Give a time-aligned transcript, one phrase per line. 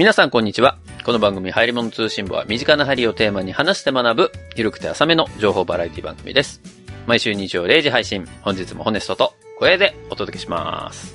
[0.00, 0.78] 皆さんこんにちは。
[1.04, 6.62] この番組、入り物通信部は身近な針をテーマに話して学ぶ、ゆるくて浅めの情報バラエティ番組です。
[7.06, 11.14] 毎週日曜0時配信、本日もホネストと小平でお届けします。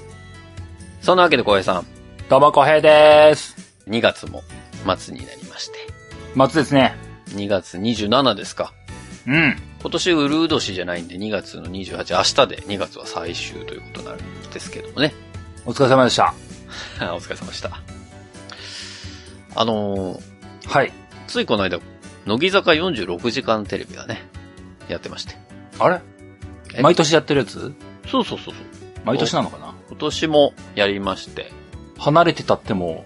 [1.01, 1.87] そんなわけで小平さん、
[2.29, 3.55] どうも、小平です。
[3.87, 4.43] 2月も
[4.95, 5.79] 末になりまして、
[6.35, 6.95] 松ですね。
[7.29, 8.71] 2月27ですか。
[9.25, 9.57] うん。
[9.81, 15.15] 今年ウルー年じゃないんで2月の28、明日で2月は最終ということになるんですけどもね。
[15.65, 16.35] お疲れ様でした。
[17.15, 17.94] お疲れ様でした。
[19.55, 20.91] あのーはい。
[21.27, 21.79] ついこの間、
[22.25, 24.27] 乃木坂46時間テレビがね、
[24.87, 25.35] やってまして。
[25.79, 26.01] あれ？
[26.75, 26.81] え？
[26.81, 27.73] 毎年やってるやつ？
[28.07, 28.53] そうそうそうそう。
[29.05, 29.73] 毎年なのかな？
[29.89, 31.51] 今年もやりまして。
[31.97, 33.05] 離れてたっても、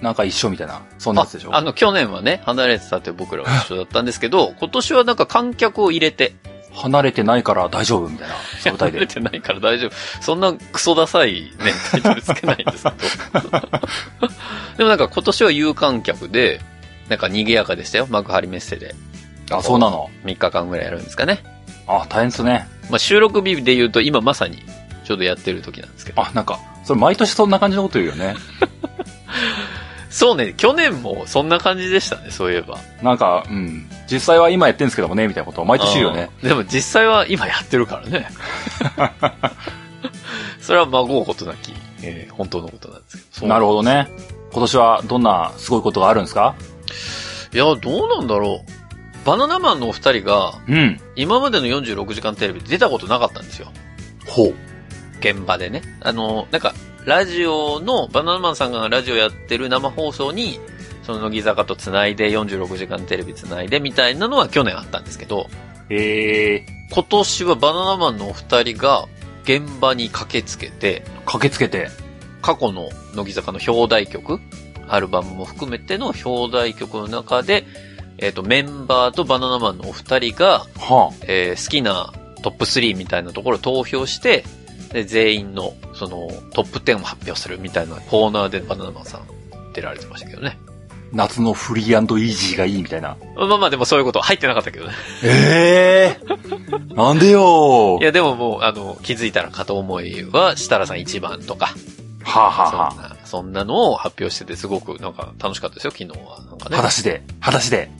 [0.00, 1.52] なんか一緒みたいな、そんなやつでしょ？
[1.54, 6.34] ああの、去年はね、離れてたって僕らは一緒だったんですけど、 今年はなんか観客を入れて、
[6.76, 9.14] 離れてないから大丈夫みたいな、サブタイ離れで。
[9.14, 10.22] てないから大丈夫。
[10.22, 11.50] そんなクソダサいね、
[11.90, 13.50] タイトルつけないんですけど。
[14.78, 16.60] でもなんか今年は有観客で、
[17.08, 18.94] なんか賑やかでしたよ、幕張メッセで。
[19.50, 20.10] あ、そうなの。
[20.24, 21.42] 3日間ぐらいやるんですかね。
[21.86, 22.68] あ、大変ですね。
[22.90, 24.62] まあ収録日で言うと今まさに
[25.04, 26.20] ちょうどやってる時なんですけど。
[26.20, 28.34] あ、なんか、それ毎年そんな感じのこと言うよね。
[30.16, 32.78] そうね、去年もそんな感じでしたね、そういえば。
[33.02, 33.86] なんか、うん。
[34.10, 36.30] 実際は今やってんですけどもね、みたいなことを毎年言うよね。
[36.42, 36.48] うん。
[36.48, 38.26] でも実際は今やってるからね。
[40.58, 43.46] それは孫うことなき、えー本当のことなんですけど。
[43.46, 43.82] なるほど。
[43.82, 44.08] どね。
[44.52, 46.54] 今年はどんなすごいことがあるんですか？
[47.52, 47.74] いや、ど
[48.06, 49.26] うなんだろう。
[49.26, 50.98] バナナマンのお二人が、うん。
[51.14, 53.68] 今までの46時間テレビで出たことなかったんですよ。
[54.26, 54.54] ほう。
[55.20, 55.82] 現場でね。
[56.00, 56.72] あの、なんか、
[57.06, 60.58] ラジオの、バナナマンさんがラジオやってる生放送に、
[61.04, 65.46] その乃木坂と繋いで、46時間テレビ繋いでみたいなのは去年あったんですけど、
[65.88, 69.06] ええ今年はバナナマンのお二人が
[69.44, 71.90] 現場に駆けつけて、駆けつけて。
[72.42, 74.40] 過去の乃木坂の表題曲、
[74.88, 77.64] アルバムも含めての表題曲の中で、
[78.18, 84.44] えっ、と、メンバーとバナナマンのお二人が、はえー好きなトップ3みたいなところを投票して、
[84.92, 89.22] で、全員の、その、トップ10を発表するみたいなコーナーでバナナマンさん
[89.72, 90.58] 出られてましたけどね。
[90.66, 90.72] あ、
[91.12, 93.16] 夏のフリーイージーがいいみたいな。
[93.36, 94.92] まあまあでもそういうこと入ってなかったけどね。
[95.22, 96.20] ええ
[96.94, 101.74] なんでよいやでももう、あの、気づいたらかと思いは、設楽さん1番とか、
[102.24, 106.40] はあ、はあはそんな、そんなのを発表してて、すごくなんか楽しかったですよ、昨日は。
[106.48, 106.76] なんかあ、ね。
[106.76, 107.90] 裸足で、裸足で。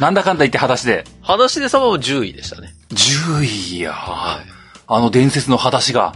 [0.00, 1.04] なんだかんだ言って裸足で。
[1.22, 2.74] 裸足で様も10位でしたね。
[2.90, 4.61] 10位や、はい。
[4.96, 6.14] あの伝説の裸足が。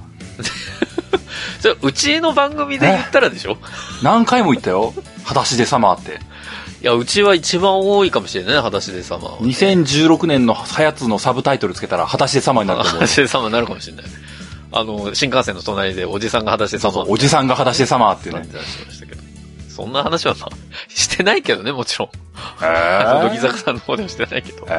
[1.60, 3.56] それ、うちの番組で言ったらでしょ？
[4.02, 4.92] 何回も言ったよ。
[5.24, 6.20] 裸足でサマーって。
[6.82, 9.38] いや、うちは一番多いかもしれないね、裸足で様は。
[9.38, 13.04] 2016年のハヤツのサブタイトルつけたら裸足でサマーになると思う 裸。
[13.04, 14.04] 足で様になるかもしれない。
[14.72, 18.50] あの、新幹線の隣でおじさんが裸足で様そうそう、おじさんが裸足でサマーってね感。
[18.50, 19.22] じはしましたけど。
[19.68, 20.50] そんな話はまあ、
[20.88, 22.08] してないけどね、もちろん。
[22.62, 24.66] え乃木ー、坂さんの方ではしてないけど。
[24.68, 24.72] え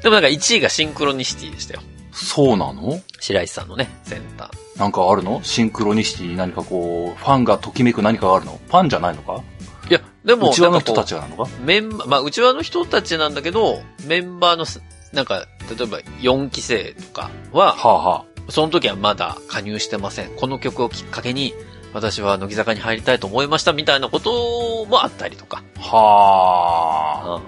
[0.00, 1.80] ー、でもなんか1位がシンクロニシティでしたよ。
[2.14, 3.00] そうなの？
[3.20, 4.78] 白石さんのね、センター。
[4.78, 5.42] なんかあるの？
[5.42, 8.60] シンクロニシティに何かこう、ファンがときめく何かがあるの？
[8.66, 9.42] ファンじゃないのか？
[9.90, 11.50] いや、でも、内輪の人たちがなのか？
[11.60, 14.80] メンバー、まあ、内輪の人たちなんだけど、メンバーのす、
[15.12, 20.30] なんか、例えば4期生とかは、はあはその時はまだ加入してません。
[20.36, 21.54] この曲をきっかけに、
[21.92, 25.62] 私は乃木坂に入りたいと思いましたみたいなこともあったりとか。
[25.78, 25.80] あ。
[25.80, 27.36] はあ。
[27.36, 27.42] うん。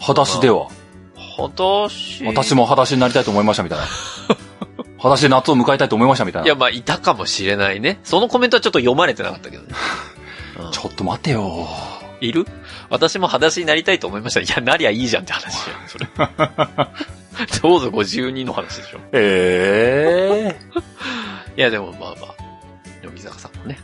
[0.00, 0.68] 裸足では？
[1.46, 2.24] 裸足。
[2.24, 3.84] 私も裸足になりたいと思いましたみたいな。
[4.98, 6.46] 裸足で夏を迎えたいと思いましたみたいな。
[6.46, 8.00] いや、まあ、いたかもしれないね。
[8.02, 9.68] そのコメントはちょっと読まれてなかったけどね。
[10.58, 11.68] うんちょっと待ってよ。
[12.20, 12.44] いる？
[12.90, 14.40] 私も裸足になりたいと思いました。
[14.40, 16.08] いや、なりゃいいじゃんって話じゃん、 それ。
[17.62, 18.98] どうぞご自由にの話でしょ。
[19.12, 20.80] ええ
[21.56, 22.34] いや、でもまあまあ、
[23.04, 23.78] 乃木坂さんもね。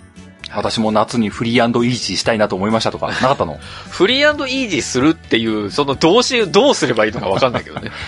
[0.56, 3.58] 私も夏にフリーイージーしたいなと思いましたとか、 なかったの？
[3.90, 7.90] フリーイージーするっていう、その動詞どうすればいいのかわかんないけどね。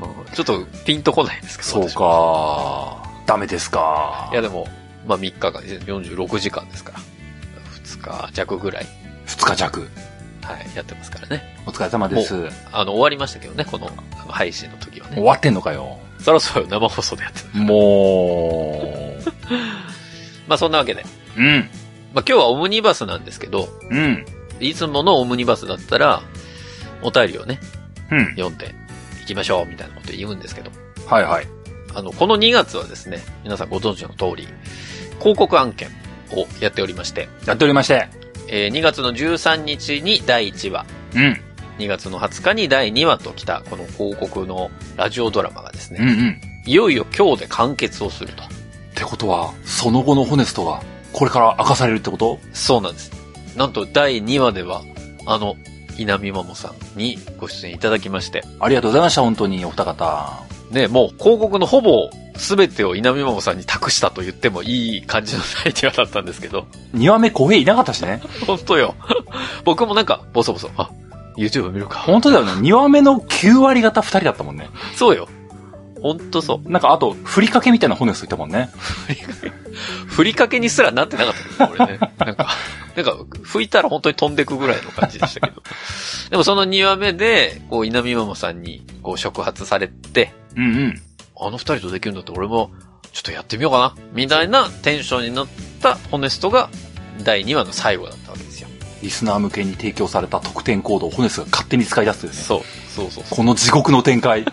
[0.00, 1.70] うんちょっとピンとこないですけど。
[1.70, 1.88] そう。
[1.90, 3.08] か。
[3.26, 4.34] ダメですかい。
[4.36, 4.68] やでも、
[5.06, 7.00] まあ3日間、46時間ですから。
[7.98, 8.86] 2日弱ぐらい、
[9.26, 9.90] 二日弱。
[10.42, 11.56] はい、やってますからね。
[11.66, 12.34] お疲れ様です。
[12.72, 13.90] あの、終わりましたけどね、この
[14.28, 15.16] 配信の時はね。
[15.16, 15.98] 終わってんのかよ。
[16.20, 17.64] そろそろ生放送でやってる。
[17.64, 19.16] も
[20.46, 21.04] まあそんなわけで。
[21.36, 21.40] う。
[21.40, 21.70] うん。
[22.14, 24.24] まあ今日はオムニバスなんですけど、うん。
[24.60, 26.22] いつものオムニバスだったら、
[27.02, 27.60] お便りをね、
[28.10, 28.26] うん。
[28.30, 28.74] 読んで
[29.22, 30.70] いきましょう、みたいなこと言うんですけど、
[31.06, 31.46] はいはい。
[31.94, 34.48] あの、この2月はですね、皆さんご存知の通り、
[35.18, 35.88] 広告案件
[36.32, 38.08] をやっておりまして、やっておりまして。
[38.50, 41.40] えー2月の13日に第1話、うん。
[41.78, 46.40] 2月の20日に第2話と来たこの広告のラジオドラマがですね、うんうん。
[46.66, 48.42] いよいよ今日で完結をすると。
[48.42, 48.46] っ
[48.94, 50.82] てことは、その後のホネストが、
[51.12, 52.38] これから明かされるってこと？
[52.52, 53.10] そうなんです。
[53.56, 54.82] なんと第2話では、
[55.26, 55.56] あの、
[55.98, 60.42] 稲見桃さんにご出演いただきまして、ありがとうございました、本当に、お二方。
[60.70, 68.20] ね、もう広告のほぼ全てを稲見桃さんに託したと言ってもいい感じの第2話だったんですけど、2話目小平いなかったしね。
[68.46, 68.94] 本当よ。
[69.64, 70.90] 僕もなんか、ボソボソ、あ、
[71.36, 71.98] YouTube 見るか。
[72.00, 72.52] 本当だよね。
[72.52, 74.68] 2話目の9割方2人だったもんね。
[74.94, 75.26] そうよ。
[76.02, 76.70] ほんとそう。
[76.70, 78.70] なんか、あと、ふりかけみたいな骨ついたもんね。
[80.06, 81.98] ふりかけにすらなってなかったけど、俺ね。
[82.18, 82.48] なんか、
[82.96, 85.62] なんか、吹いたら本当に飛んでくぐらいの感じでしたけど。
[86.30, 91.02] でもその2話目で、こう、稲見ママさんに、こう、触発されて、うんうん。
[91.40, 92.70] あの二人とできるんだって俺も、
[93.12, 93.94] ちょっとやってみようかな。
[94.12, 95.46] みたいなテンションになっ
[95.80, 96.70] たホネストが、
[97.22, 98.68] 第2話の最後だったわけですよ。
[99.02, 102.32] リスナー向けに提供された特典コードをホネスが勝手に使い出すね。
[102.32, 102.62] そう。
[102.88, 103.36] そうそうそう。
[103.36, 104.44] この地獄の展開。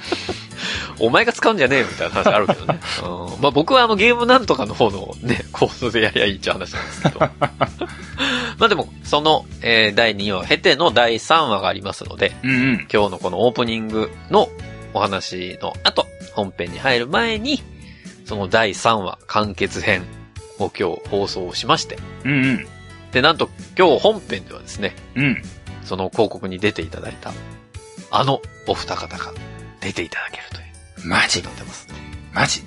[1.00, 2.80] お前が使うんじゃねえよみたいな話あるけどね。
[3.04, 7.20] うん、まあ僕はあのゲームなんとかの方のね、コードでやりゃいいって話なんですけど。
[8.58, 12.88] まあでも、その、えー第2話を経ての第3話がありますので、うんうん。
[12.92, 14.50] 今日のこのオープニングの
[14.94, 17.62] お話の後、本編に入る前に、
[18.26, 20.04] その第3話完結編
[20.60, 22.68] を今日放送しまして、うんうん。
[23.12, 25.44] で、なんと今日本編ではですね、うん。
[25.84, 27.34] その広告に出ていただいた、
[28.10, 29.34] あのお二方が
[29.82, 30.55] 出ていただける。
[31.06, 31.88] マジなってます。
[32.34, 32.64] マジ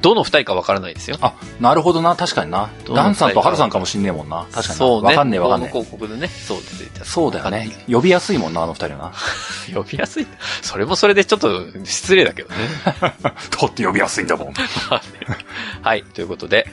[0.00, 1.18] どの二人かわからないですよ。
[1.20, 2.16] あ、なるほどな。
[2.16, 2.70] 確かにな。
[2.86, 4.46] ダンさんとハルさんかもしんねえもんな。
[4.50, 4.74] 確かにな。
[4.74, 5.08] そうね。
[5.08, 5.70] わかんねえわかんねえ。
[5.70, 7.04] 広告でね、そう出ていた。
[7.04, 7.68] そうだよね。
[7.90, 9.12] 呼びやすいもんな、あの二人はな。
[9.74, 10.26] 呼びやすい。
[10.62, 12.56] それもそれでちょっと失礼だけどね。
[13.22, 13.34] だ
[13.66, 14.46] って呼びやすいんだもん。
[14.48, 14.54] ま
[14.90, 15.36] あね
[15.82, 16.02] はい。
[16.02, 16.66] ということで、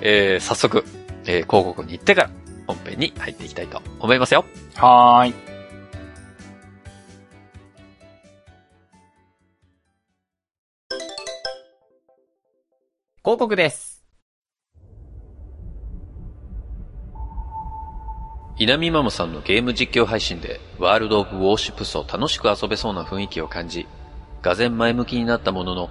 [0.00, 0.84] えー、早速、
[1.24, 2.30] えー、広告に行ってから
[2.66, 4.44] 本編に入っていきたいと思いますよ。
[4.74, 5.51] はーい。
[13.24, 14.04] 広告です。
[18.58, 23.86] 稲見ママさんのゲーム実況配信でワールドオブウォーシップスを楽しく遊べそうな雰囲気を感じ、
[24.42, 25.88] がぜ前向きになったものの、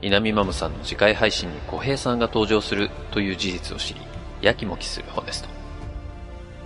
[0.00, 4.00] 稲見ママさんの次回配信に小平さんが登場するという事実を知り、
[4.40, 5.48] やきもきするホネスト。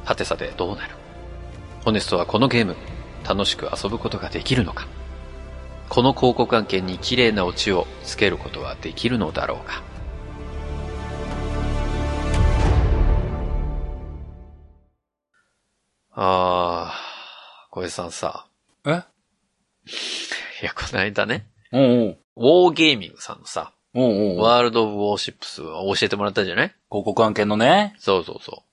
[0.06, 0.94] はてさてどうなる？
[1.84, 2.74] ホネストはこのゲーム、
[3.28, 4.88] 楽しく遊ぶことができるのか？
[5.90, 9.82] この広告案件に綺麗なオチをつけることはできるのだろうか？
[16.18, 18.46] あー、小江さんさ。
[18.86, 19.02] え？
[20.62, 22.18] いや、この間ね、おうおう。
[22.36, 24.38] ウォーゲーミングさんのさ、おうおう。
[24.42, 26.74] ワールド・オブ・ウォーシップスを教えてもらったじゃない？
[26.90, 27.94] 広告案件のね。
[27.98, 28.64] そうそうそ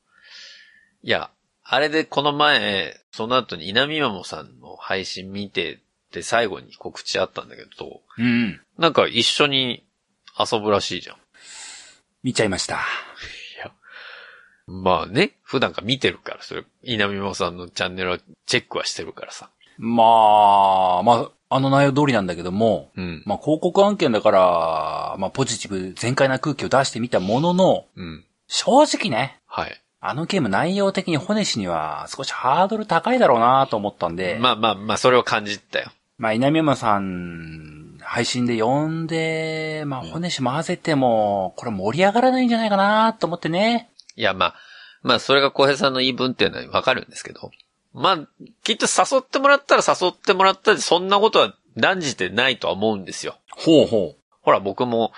[1.04, 1.06] う。
[1.06, 1.32] いや、
[1.64, 5.80] あれでこの前、その後に稲見マモさんの配信見てっ
[6.12, 8.62] て最後に告知あったんだけど、うんうん。
[8.78, 9.86] なんか一緒に
[10.40, 11.18] 遊ぶらしいじゃん。
[12.24, 12.80] 見ちゃいました。
[14.68, 19.50] まあね、普段から見てるから、それ、稲見マモさんのチャンネルはチェックはしてるからさ。
[19.78, 20.04] ま
[21.00, 23.24] あ、まあ、あの内容通りなんだけども、うん。
[23.26, 28.26] まあ広告案件だから、まあポジティブ全開な空気を出してみたものの、うん。
[28.48, 29.82] 正直ね、はい。
[30.00, 35.92] あのゲーム内容的にホネシには少しハードル高いだろうなと思ったんで、まあ、まあまあまあ、それを感じたよ。
[36.20, 43.92] 稲見山さん、配信で呼んで、まあ、ホネシ混ぜても、これ盛り上がらないんじゃないかなと思ってね。
[44.16, 44.56] いや、まあ、
[45.02, 47.52] まあ、それが小平さんの言い分っていうのはわかるんですけど。
[47.94, 48.28] まあ、
[48.64, 53.38] きっと誘ってもらったら誘ってもらったで、そんなことは断じてないとは思うんですよ。
[53.50, 55.12] ほうほほら、僕も、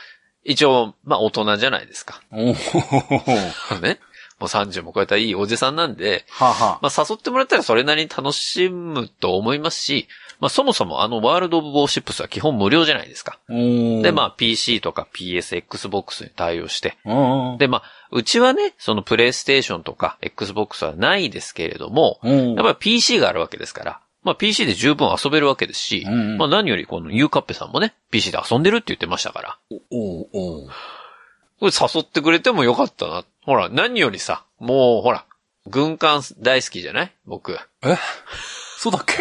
[0.43, 2.21] 一応、まあ、大人じゃないですか。
[2.31, 2.49] う。
[2.51, 3.75] おほほほほ。
[3.75, 3.99] ね。
[4.39, 10.07] もう30も超えたいいおじさんなんで、はあ、はまあ、誘ってもらったらそれなりに楽しむと思いますし、
[10.39, 13.39] まあ、そもそもあの、ワールド・オブ・ウォーシップスは基本無料じゃないですか。
[13.49, 16.97] おで、まあ、PC とか PS、Xbox に対応して。
[17.57, 26.37] で、まあ、うちはね、そのプレイステーションとか Xbox はないですけれども、うん、やっぱり PC があるわけですから、まあ PC で十分遊べるわけですし、うんうん。
[26.37, 29.57] まあ何よりこのユーカッペさんもね、PC で遊んでるって言ってましたから、
[29.91, 30.69] おうおう
[31.59, 33.23] これ誘ってくれてもよかったな。
[33.43, 35.25] ほら、何よりさ、もうほら、
[35.67, 37.11] 軍艦大好きじゃない？
[37.25, 37.53] 僕。
[37.83, 37.97] え？
[38.77, 39.13] そうだっけ？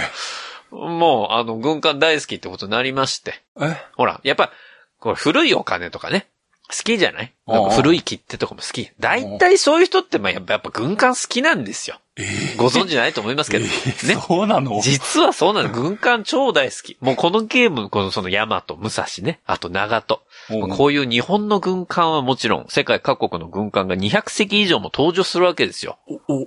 [0.75, 3.41] もう、あの、軍艦大好きってことになりまして。
[3.61, 3.77] え？
[3.97, 4.51] ほら、やっぱ、
[4.99, 6.27] これ古いお金とかね、
[6.71, 7.33] 好きじゃない？
[7.77, 8.91] 古い切手とかも好き。
[8.99, 12.01] 大体そういう人って、まあやっぱやっぱ軍艦好きなんですよ。
[12.17, 12.57] えー？
[12.57, 13.67] ご存知ないと思いますけど。
[13.67, 14.21] えーね。
[14.27, 14.81] そうなの？
[14.81, 15.69] 実はそうなの。
[15.69, 16.97] 軍艦超大好き。
[17.01, 19.41] もうこのゲーム、このそのヤマト、武蔵ね。
[19.45, 20.19] あと長門。
[20.63, 25.99] うんこういう日本の軍艦はもちろん、世界各国の軍艦が200隻以上も登場するわけですよ。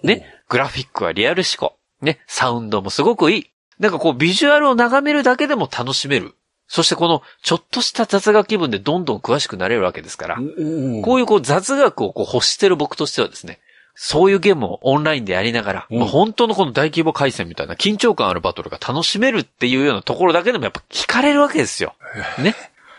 [0.04, 0.26] ね。
[0.50, 1.76] グラフィックはリアル思考。
[2.02, 2.20] ね。
[2.28, 3.50] サウンドもすごくいい。
[3.80, 6.34] なんかこう、ビジュアルを眺めるだけでも楽しめる。
[6.68, 10.36] そしてこの、ちょっとした雑学気分でどんどん詳しくなれるわけですから。
[10.36, 13.60] こういうこう雑学をこう欲してる僕としてはですね、
[14.00, 21.96] そういうゲームをオンラインでやりながら、うんまあ本当のこの大規模回戦みたいな緊張感あるバトルが楽しめるっていうようなところだけでもやっぱ惹かれるわけですよ。
[22.38, 22.56] ね。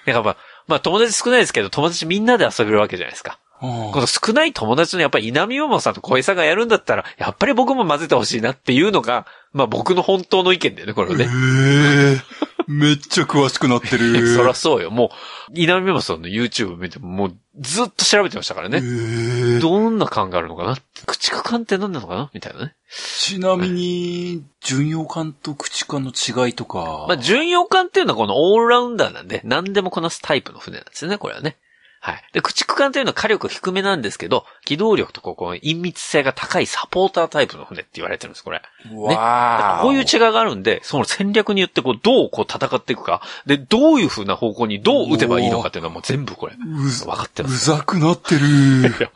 [0.06, 3.38] だからまあ、まあ友達少ないですけど、友達みんなで遊べるわけじゃないですか。
[3.62, 11.24] うんこの少ない友達のやっぱり稲見桃さんと小江さんがやるんだったら、やっぱり僕も混ぜてほしいなっていうのが、まあ僕の本当の意見だよね、これはね。
[11.24, 14.28] ええめっちゃ詳しくなってる。
[14.36, 14.90] そらそうよ。
[14.90, 15.10] も
[15.50, 18.80] う、稲見桃さんの YouTube 見てももうずっと調べてましたからね。
[18.82, 22.30] ええどんな感があるのかな駆逐艦って何なのかな？
[22.34, 22.74] みたいなね。
[22.90, 27.06] ちなみに、巡洋艦と駆逐艦の違いとか。
[27.08, 31.56] まあ、巡洋艦っていうのはこのオールラウンダーなんで、何でもこなすタイプの船なんですよね、これはね。
[32.00, 32.22] はい。
[32.32, 38.62] で、駆逐艦っていうのは火力低めなんですけど、機動力とこうこう隠密性が高いサポータータイプの船って言われてるんです、これ。
[38.92, 47.66] わあ、こういう違いがあるんで、その戦略によってこう、どうこう戦っていくか、で、どういう風な方向にどう撃てばいいのかっていうのはもう全部これ、分かってうます。
[47.66, 48.46] ざくなってる。
[48.46, 49.10] いや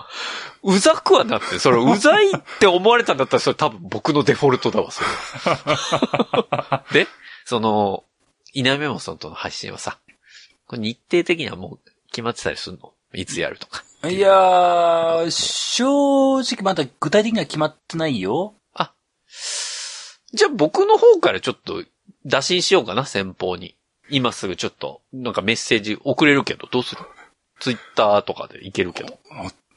[0.64, 5.08] うざくはなって、それ、うざいって思われたんだったら、それ多分僕のデフォルトだわ、それ。
[7.04, 7.08] で、
[7.44, 8.04] その、
[8.52, 9.98] 稲目もさんとの配信はさ、
[10.70, 12.92] 日程的にはもう決まってたりするの？
[13.14, 13.82] いつやるとか。
[14.08, 18.54] いやー、正直まだ具体的には決まってないよ。
[20.32, 21.84] じゃあ僕の方からちょっと
[22.24, 23.76] 打診しようかな、先方に。
[24.08, 27.02] 今すぐちょっと、なんかメッセージ送れるけど、どうする？
[27.60, 29.18] ツイッターとかでいけるけど。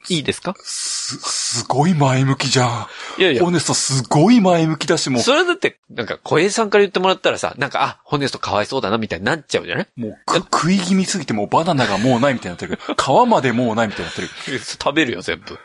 [0.09, 0.55] いいですか？
[0.63, 2.87] す、すごい前向きじゃん。
[3.17, 3.51] いやいやホ。
[3.51, 9.87] ネストすごい前向きだし、もそれだって、なんか、小平さんから言ってもらったらさ、なんか、あ、ホネストかわいそうだな、みたいになっちゃうじゃない？
[9.97, 12.79] うもうく食い気味すぎてもうバナナがもうないみたいになってる。
[12.97, 14.29] 皮までもうないみたいになってる。
[14.49, 15.57] え食べるよ、全部。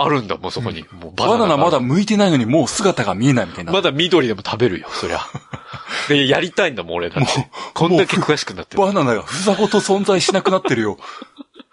[0.00, 0.84] あるんだ、もうそこに。
[0.92, 3.72] もうバナナまだが剥いてないのにもう姿が見えないみたいな。
[3.72, 5.20] まだ緑でも食べるよ、そりゃ。
[6.08, 7.50] で、やりたいんだもん、俺だって。
[7.74, 8.82] こんだけ詳しくなってる。
[8.82, 10.98] バナナがふざごと存在しなくなってるよ。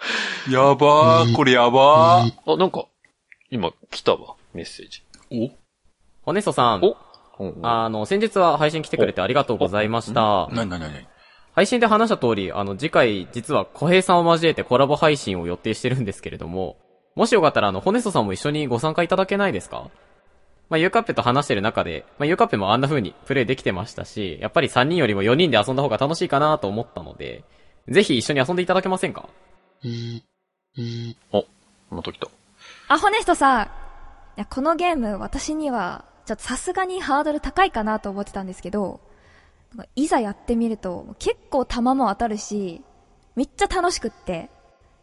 [0.50, 2.54] やばー、これやばー。
[2.54, 2.86] あ、なんか、
[3.50, 5.04] 今来たわ、メッセージ。
[5.32, 5.50] お？
[6.24, 6.82] ホネストさん。
[6.84, 6.96] お？
[7.38, 10.48] うんあの、先日は配信来てくれてありがとうございました。
[10.52, 11.06] なになになに
[11.54, 16.78] 配信で話した通り、あの、次回、実は小平さんを交えてコラボ配信を予定してるんですけれども、
[17.16, 19.90] もしよかったら、あの、ホネストさんも一緒にご参加いただけないですか？
[20.70, 27.44] まあ、ユーカッペと話してる中で、まあ、ユーカッペもあんな風にプレイできてましたし、やっぱり3人よりも4人で遊んだ方が楽しいかなと思ったので、
[27.88, 29.30] ぜひ一緒に遊んでいただけませんか？
[31.32, 31.46] お、
[31.90, 32.28] また来た。
[32.88, 33.66] あ、ホネストさん。
[33.66, 33.68] い
[34.38, 39.00] や、このゲーム、私には、ちょっとさすがにハードル高いかなと思ってたんですけど、
[39.96, 42.84] いざやってみると、結構弾も当たるし、
[43.36, 44.50] めっちゃ楽しくって。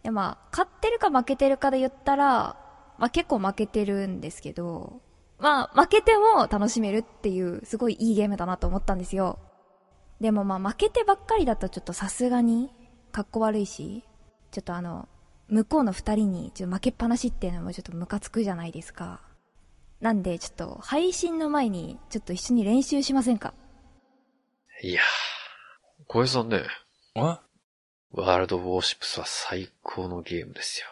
[0.05, 2.57] いや、まあ、勝ってるか負けてるかで言ったら、
[2.99, 5.01] まあ結構負けてるんですけど、
[5.39, 9.39] まあ、負けても楽しめるっていう、すごいいいゲームだなと思ったんですよ。
[10.21, 12.71] でもまあ、負けてばっかりだとちょっとさすがに、
[13.11, 14.05] かっこ悪いし、
[14.53, 15.09] ちょっとあの、
[15.49, 19.21] 向こうの二人にちょっと負けっぱなしっていうのもちょっとムカつくじゃないですか。
[20.01, 23.55] なんでちょっと配信の前にちょっと一緒に練習しませんか？
[24.83, 25.05] いやー、
[26.07, 26.63] 小平さんね、
[27.15, 30.87] えワールドウォーシップスは最高のゲームですよ。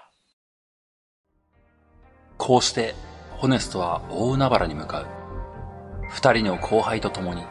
[2.38, 2.94] こうして、
[3.36, 5.06] ホネストは大海原に向かう。
[6.08, 7.42] 二人の後輩と共に、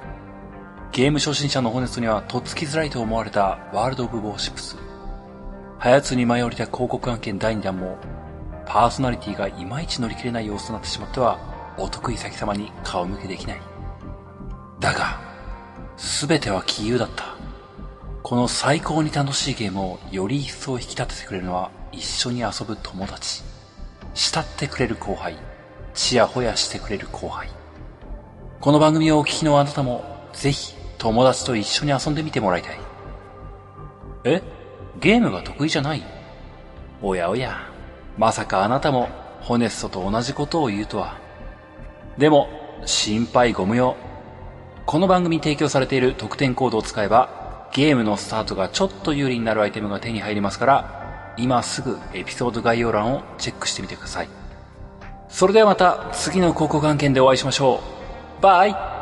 [0.91, 4.75] ゲーム初心者のホネストにはとっつきづらいと思われたワールド・オブ・ウォーシップス。
[5.79, 7.97] ハヤツに舞い降りた広告案件第2弾も、
[8.65, 11.39] パーソナリティがいまいち乗り切れない様子となってしまっては、
[11.77, 13.61] お得意先様に顔向けできない。
[14.81, 15.21] だが、
[15.95, 17.37] すべては杞憂だった。
[18.23, 23.41] この最高に楽しいゲームをより一層引き立ててくれるのは一緒に遊ぶ友達。
[24.13, 25.37] 慕ってくれる後輩。
[25.93, 27.47] ちやほやしてくれる後輩。
[28.59, 32.79] この番組をお聞きのあなたも、ぜひ友達と一緒に遊んでみてもらいたい。
[34.25, 34.58] え？
[34.99, 36.03] ゲームが得意じゃない
[37.01, 37.57] おやおや、
[38.17, 39.07] まさかあなたも
[39.39, 41.17] ホネストと同じことを言うとは。
[42.17, 42.49] でも、
[42.85, 43.95] 心配ご無用。
[44.85, 54.29] この番組提供されている特典コードを使えば、ゲームのスタートがちょっと有利になるアイテムが手に入りますから、今すぐエピソード概要欄をチェックしてみてください。
[55.29, 57.79] それではまた次の広告案件でお会いしましょ
[58.39, 58.41] う。
[58.41, 58.98] バイ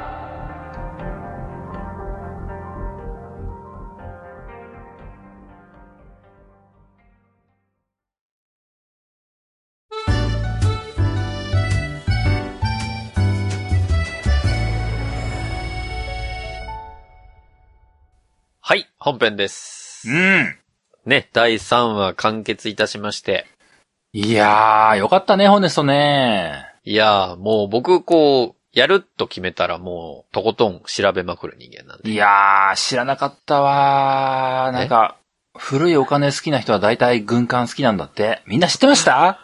[19.08, 20.10] 本編です。
[20.10, 20.58] うん。
[21.06, 23.46] ね、第3話完結いたしまして。
[24.12, 26.66] いやー、よかったね、ホネストね。
[26.84, 32.12] いやー、もう僕こう、やると決めたらもう、とことん調べまくる人間なんで。
[32.12, 34.72] いやー、知らなかったわー。
[34.74, 35.16] なんか、
[35.58, 38.42] 古いお金好きな人は大体軍艦好きなんだって。
[38.46, 39.40] みんな知ってました？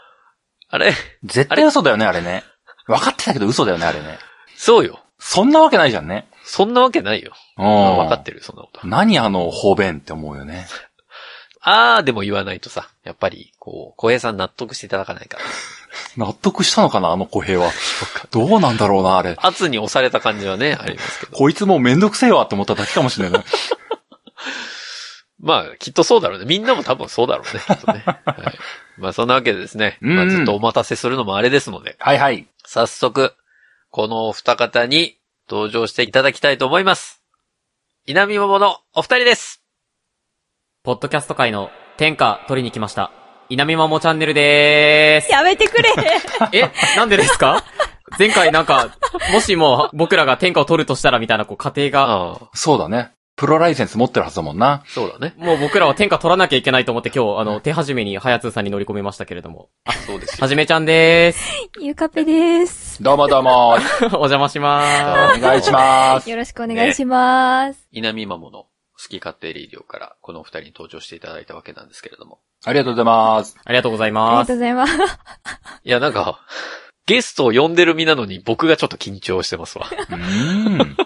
[0.67, 0.91] あれ？
[1.23, 2.43] 絶対嘘だよね、あれね。
[2.85, 4.17] 分かってたけど嘘だよね、あれね。
[4.57, 4.99] そうよ。
[5.19, 6.27] そんなわけないじゃんね。
[6.43, 7.33] そんなわけないよ。
[7.57, 7.65] うん。
[7.65, 8.85] 分かってるよ、そんなこと。
[8.87, 10.67] 何あの方便って思うよね。
[11.65, 15.45] あーでも言わないとさ、やっぱり、こう、小平さん納得していただかないから。
[16.17, 17.71] 納得したのかな、あの小平は。
[18.31, 19.37] どうなんだろうな、あれ。
[19.39, 21.37] 圧に押された感じはね、ありますけど。
[21.37, 23.43] こいつもうめんどくせえわって思っただけかもしれない。
[25.39, 26.45] まあ、きっとそうだろうね。
[26.45, 28.03] みんなも多分そうだろうね、きっとね。
[28.05, 28.59] はい。
[28.97, 29.97] まあ、そんなわけでですね。
[30.01, 32.47] うんまあ、ずっとお待たせするのもあれですので、はいはい。
[32.65, 33.33] 早速、
[33.89, 35.17] このお二方に
[35.49, 37.21] 登場していただきたいと思います。
[38.05, 39.61] 稲見桃のお二人です。
[40.83, 43.11] ポッドキャスト界の天下取りに来ました。
[43.49, 45.31] 稲見まもチャンネルでーす。
[45.31, 45.89] やめてくれ
[46.53, 47.63] え、なんでですか？
[48.17, 48.95] 前回なんか、
[49.31, 53.11] もしも僕らが天下を取るとしたらみたいなこう過程が、そうだね。
[53.35, 54.83] プロライセンス持ってるはずだもんな。
[54.85, 55.33] そうだね。
[55.37, 59.69] もう僕らは天下取らなきゃいけないと思って今日、あの、手始めにハヤツーさんに乗り込みましたけれども。
[60.05, 60.37] そうですよ。
[60.41, 61.69] はじめちゃんでーす。
[61.81, 63.01] ゆかぺです。
[63.01, 63.77] どうもどうも。
[64.13, 66.29] お邪魔しまーお願いします。
[66.29, 67.87] よろしくお願いします。
[67.91, 68.67] 稲見桃の好
[69.09, 72.39] き勝手レイディオからこのお二人に登場していただいたわけなんですけれども。
[72.65, 73.51] ありがとうございます。
[73.53, 73.57] す。
[73.65, 74.55] ありがとうございありますがとう。
[74.57, 74.93] ございます。
[75.83, 76.39] いや、なんか、
[77.05, 79.87] ゲストを呼んでる身なのに僕がちょっと緊張してますわ。
[79.91, 80.97] うーん。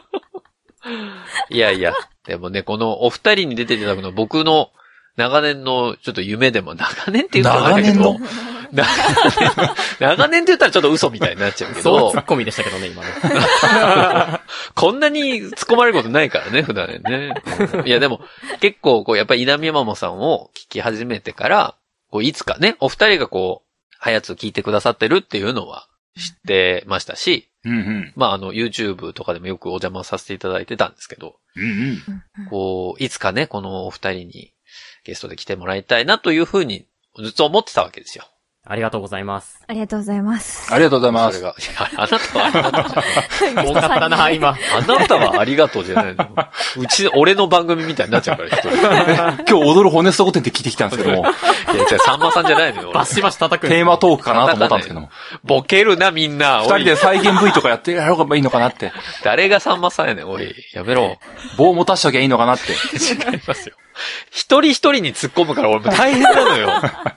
[1.50, 1.94] いやいや、
[2.25, 4.72] でもね、このお二人に出ていただくのは僕の
[5.16, 8.18] 長年のちょっと夢でも、長年って言ったらだけど、
[8.72, 13.10] 長長年、長年って言ったらちょっと嘘みたいになっちゃうけど そうツッ、コミでしたけどね、今ね。
[14.75, 17.34] こんなに突っ込まれることないからね、普段ね。
[17.86, 18.22] いやでも、
[18.60, 21.75] 結構こう、やっぱり稲見ママさんを聞き始めてから、
[22.12, 23.68] こう、いつかね、お二人がこう、
[24.00, 28.14] はやつ聞いてくださってるっていうのは知ってましたし、うんうん。
[28.16, 32.50] まああの、YouTube とかでもよくお邪魔させていただいてたんですけど、うんうん。
[32.50, 34.54] こう、いつかね、このお二人に
[35.04, 38.26] ゲストで来てもらいたいなというふうにずっと思ってたわけですよ。
[38.69, 39.62] ありがとうございます。
[39.65, 40.73] ありがとうございます。
[40.73, 41.39] ありがとうございます。
[41.39, 43.67] それが、いや、あなたはありがとうじゃな い。
[43.67, 44.49] 多かったな、今。
[44.75, 46.27] あなたはありがとうじゃないの。
[46.77, 48.69] うち、俺の番組みたいになっちゃうから、一人。
[48.69, 51.23] い今日踊る骨スト御殿って聞いてきたんですけども、
[51.77, 52.91] や、じゃあ、さんまさんじゃないのよ。
[52.91, 55.10] バシバシ叩くテーマトークかなと思ったんですけども、
[55.45, 56.60] ボケるな、みんな。
[56.63, 58.91] 二人で再現 V とかやってやろうがいいのかなって、
[59.23, 60.53] 誰がさんまさんやねん、おい。
[60.73, 61.17] やめろ。
[61.58, 62.73] 棒持たしときゃいいのかなって。
[62.73, 63.75] 違いますよ。
[64.32, 66.69] 一人一人に突っ込むから俺も大変なのよ。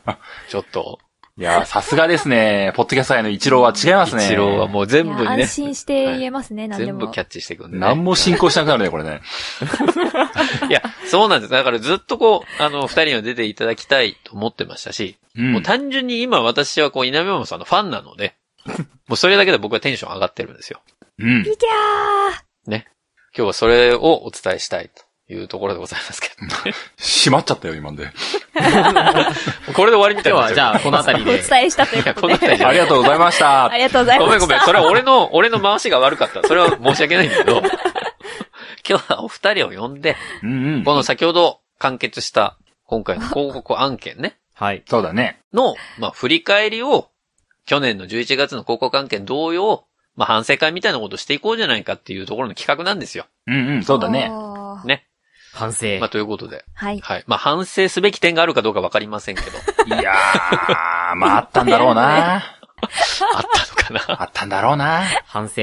[0.49, 0.99] ちょっと。
[1.41, 2.71] いやー、さすがですね。
[2.77, 4.27] ポッドキャスト界の一郎は違いますね。
[4.27, 5.47] 一郎はもう全い部にねや安。
[5.55, 7.19] 心して言えますね、何でも全部キ。
[7.19, 7.81] ャッチしていくんで、ね。
[7.81, 9.23] 何も進行しなくなるね、これね。
[10.69, 11.51] いや、そうなんです。
[11.51, 18.35] だからずっとこう、あの、二人には出ていただきたいと思ってましたし、うんもう単純に今私はこう、稲見ママさんのファンなので、
[19.09, 20.83] もうそれだけで僕はテンション上がってるんですよ。
[21.21, 21.41] うん。
[21.41, 22.87] いきゃね。
[23.35, 26.75] 今日はそれをお伝えしたいというところでございますけど、ね。
[26.99, 28.11] 閉まっちゃったよ、今んで。
[29.75, 31.31] これで終わりみたい今日になはじゃあ、この辺ーりで。
[31.45, 32.35] お伝えしたといういや、ことで。
[32.35, 33.77] この辺りじゃないありがとうございましたあ。
[33.77, 34.27] りがとうございました。
[34.27, 34.61] ごめんごめん。
[34.61, 36.43] それは俺の、俺の回しが悪かった。
[36.43, 37.63] それは申し訳ないんだけど、
[38.89, 40.85] 今日はお二人を呼んで、うんうん。
[40.85, 44.83] この先ほど完結した今回の広告案件ね、はい。
[44.87, 45.41] そうだね。
[45.53, 47.09] の、まあ、振り返りを、
[47.67, 49.85] 去年の11月の広告案件同様、
[50.17, 53.27] まあ、反省会みたいなことをしていこうじゃないかっていうところの企画なんですよ。
[53.47, 54.31] うんうん、そうだね。
[54.85, 55.07] ね。
[55.61, 55.99] 反省。
[56.01, 56.65] まあ、ということで。
[56.75, 57.01] はい。
[57.01, 57.25] はい。
[57.27, 59.49] まあ、反省すべき点があるかどうかわかりませんけど、
[59.87, 62.35] いやー、まああったんだろうな。
[62.37, 62.43] あっ
[63.89, 64.23] たのかな？
[64.23, 65.03] あったんだろうな。
[65.27, 65.57] 反省。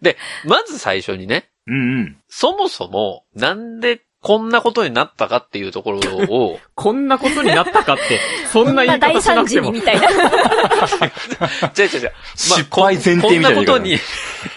[0.00, 2.16] で、まず最初にね、うんうん。
[2.28, 8.20] そもそも、なんでこんなことになったかっていうところを、 こんなことになったかって、
[8.52, 9.82] そんな言い大方しなくても惨事にみ。
[9.82, 10.08] たいな。
[11.78, 12.12] 違う違う違う。
[12.36, 13.98] 失敗前提みたいなこんなことに、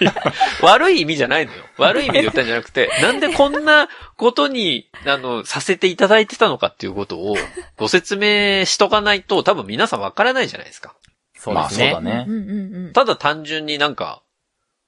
[0.62, 1.64] 悪い意味じゃないのよ。
[1.78, 7.38] 悪い意味で言ったんじゃなくて、なんでこんなことに、あの、させていただいてたのかっていうことを、
[7.78, 10.94] ご説明しとかないと、多分皆さんわからないじゃないですか。
[11.38, 11.92] そうですね。
[11.94, 12.34] まあそうだねうん。
[12.34, 12.94] うんうん。
[12.94, 14.22] ただ単純になんか、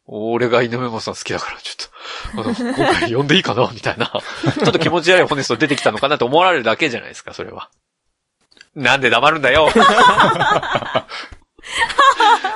[0.07, 4.05] 俺が井上真さん好きだから、ちょっと、あの、今回呼んでいいかなみたいな。
[4.53, 7.69] ちょっと気持ち悪いホネスト出てきたのかなって思われるだけじゃないですか、それは。
[8.75, 9.69] なんで黙るんだよ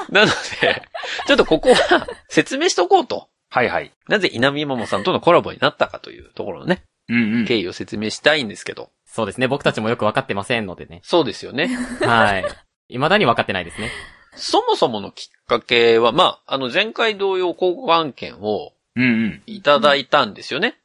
[0.09, 0.31] なの
[0.61, 0.83] で、
[1.27, 3.29] ちょっとここは説明しとこうと。
[3.49, 3.91] はいはい。
[4.07, 7.45] なぜ稲見桃さんとのコラボになったかというところのね、うんうん。
[7.45, 8.91] 経緯を説明したいんですけど。
[9.05, 9.47] そうですね。
[9.47, 11.01] 僕たちもよくわかってませんのでね。
[11.03, 11.67] そうですよね。
[12.01, 12.45] はい。
[12.89, 13.91] 未だに分かってないですね。
[14.35, 19.41] そもそものきっかけは、まあ、あの前回同様広告案件をうんうん。
[19.45, 20.77] いただいたんですよね。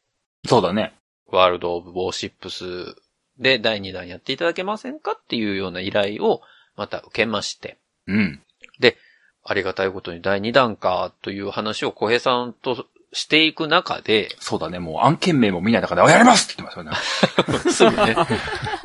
[0.46, 0.92] そうだね。
[1.26, 2.94] ワールド・オブ・ウォーシップス
[3.38, 6.42] で第2弾やっていただけませんかっていうような依頼を
[6.76, 8.40] また受けまして、うん。
[9.44, 14.78] ありがたいことに第2弾かという話を小平さんとしていく中で、そうだね。
[14.78, 16.94] もう案件名も見ない中で、あやりますって言ってま
[17.62, 17.92] すよね。
[17.94, 18.16] すぐね、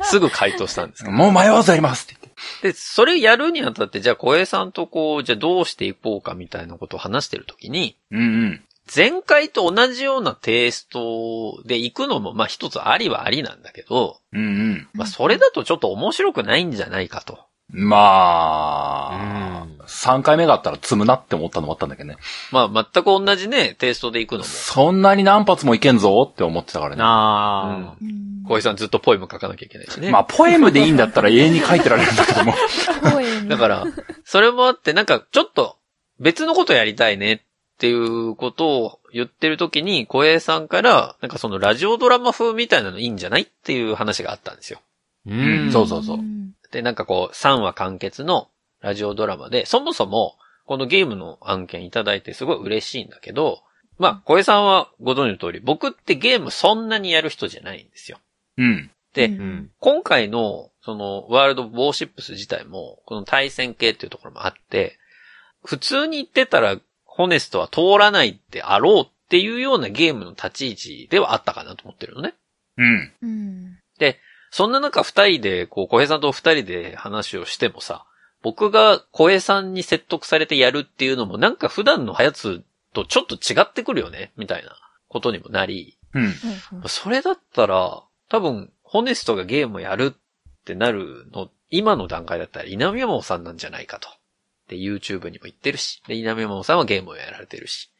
[0.02, 1.04] すぐ回答したんです。
[1.06, 2.19] もう迷わずやりますって
[2.62, 8.64] で、それやるにあたって、じゃあ小江さんとこう、じゃあどうしていこうかみたいなことを話してるときに、うんうん。
[8.94, 14.88] 前回と同じようなテイストで行くのも、まあ一つありはありなんだけど、うんうん。
[14.92, 17.38] まあそれだとちょっと面白くないんじゃないかと。
[17.72, 22.16] まあ、3回目があったら積むなって思ったのもあったんだけどね。
[22.50, 27.02] まあ全く同じね、テイストで行くのも、そんなに何発もいけんぞって思ってたからね。
[27.04, 28.04] あー。
[28.04, 30.10] うん小江さんずっとポエム書かなきゃいけないしね。
[30.10, 32.52] まあ、ポエムでいいんだったら永遠に書いてられるんだけども。
[33.48, 33.84] だから、
[34.24, 35.76] それもあって、なんか、ちょっと、
[36.18, 37.40] 別のことやりたいねっ
[37.78, 44.80] ていうことを言ってる時に、小江さんから、なんかそのラジオドラマ風みたいなのいいんじゃないっていう話があったんですよ。
[45.26, 45.70] うん。
[45.72, 46.18] そうそうそう。
[46.70, 48.48] んで、なんかこう、3話完結の
[48.80, 53.62] ラジオドラマで、そもそも、このゲームの案件いただいてすごい嬉しいんだけど、
[53.98, 58.18] まあ、小江さんはご存知の通り、僕ってゲームそんなにやる人じゃないんですよ。
[58.56, 58.90] うん。
[59.14, 59.70] で、うんうん。
[59.80, 64.98] 今回の、その、ワールド・ウォーシップス自体も、この対戦系っていうところもあって、
[65.64, 72.34] 普通に言ってたら、ホネストは通らないであろうっていうようなゲームの立ち位置ではあったかなと思ってるのね。
[72.78, 73.12] うん。
[73.20, 73.78] うん。
[74.50, 78.04] そんな中二人で、こう、小平さんと二人で話をしてもさ、
[78.42, 82.62] 僕が小平さんに説得されてやるっていうのもなんか普段のやつ
[82.94, 84.76] とちょっと違ってくるよね、みたいな
[85.08, 86.34] ことにもなり、うん。
[86.88, 94.08] それだったら、多分、ホネストがゲームをやるってなるの、今の段階だったら稲見山さんなんじゃないかと。
[94.68, 97.90] で、YouTube にも言ってるし、で、稲見山さんはゲームをやられてるし。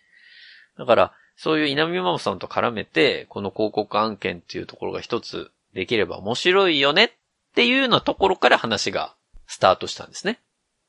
[0.77, 7.11] だから、そういう稲見山さんと絡めて、この広告案件っていうところが一つできれば面白いよねっ
[7.55, 9.15] ていうようなところから話が
[9.47, 10.41] スタートしたんですね。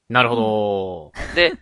[0.09, 1.11] なるほど。
[1.35, 1.53] で、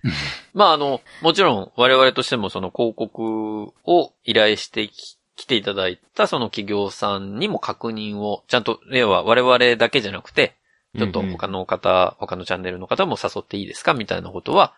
[0.53, 10.57] まああの、もちろん我々としてもその広告を依頼してき来ていただいたその企業さんにも確認を、ちゃんと、要は我々だけじゃなくて、
[10.97, 14.73] ちょっと他の方、他のチャンネルの方も誘っていいですかみたいなことは、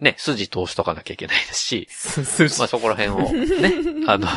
[0.00, 1.88] ね、筋通しとかなきゃいけないですし、
[2.58, 4.28] まあそこら辺をね、 あの、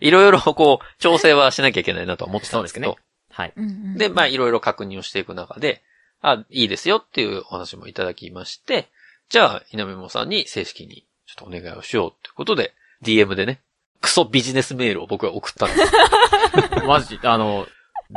[0.00, 2.96] いろいろこう、調整はしなきゃいけないなとは思ってたんですけど、そう
[3.30, 3.52] はい。
[3.96, 5.82] で、まあいろいろ確認をしていく中で、
[6.20, 8.88] あ、いいですよっていうお話もいただきまして、
[9.28, 13.60] じゃあ、稲見もさんに正式にちょっとお願いをしようということで、DM でね、
[14.00, 15.92] クソビジネスメールを僕は送ったんです。
[16.86, 17.66] マジ、あの、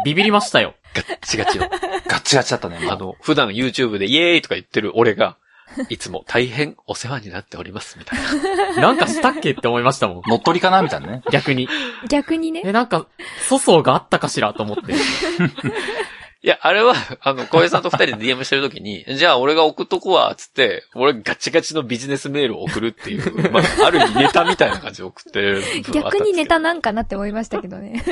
[0.03, 0.75] ビビりましたよ。
[0.93, 1.69] ガッチガチの。
[1.69, 2.87] ガッチガチだったね。
[2.89, 5.37] あの、普段 YouTube でイエーイとか言ってる俺が、
[5.89, 8.19] いつも大変お世話になっております、みたい
[8.75, 8.81] な。
[8.81, 10.21] なんかしたっけって思いましたもん。
[10.27, 11.23] 乗っ取りかなみたいなね。
[11.31, 11.67] 逆に。
[12.09, 12.61] 逆にね。
[12.65, 13.07] え、なんか、
[13.49, 14.93] 粗相があったかしらと思って。
[16.43, 25.63] いや、あれは、あの、小江さんと二人で DM してるときに、じゃあ俺が送っとくわ、つって、俺ガチガチのビジネスメールを送るっていう、まあ、ある意味ネタみたいな感じで送ってる。
[25.91, 28.03] 逆にネタなんかなって思いましたけどね。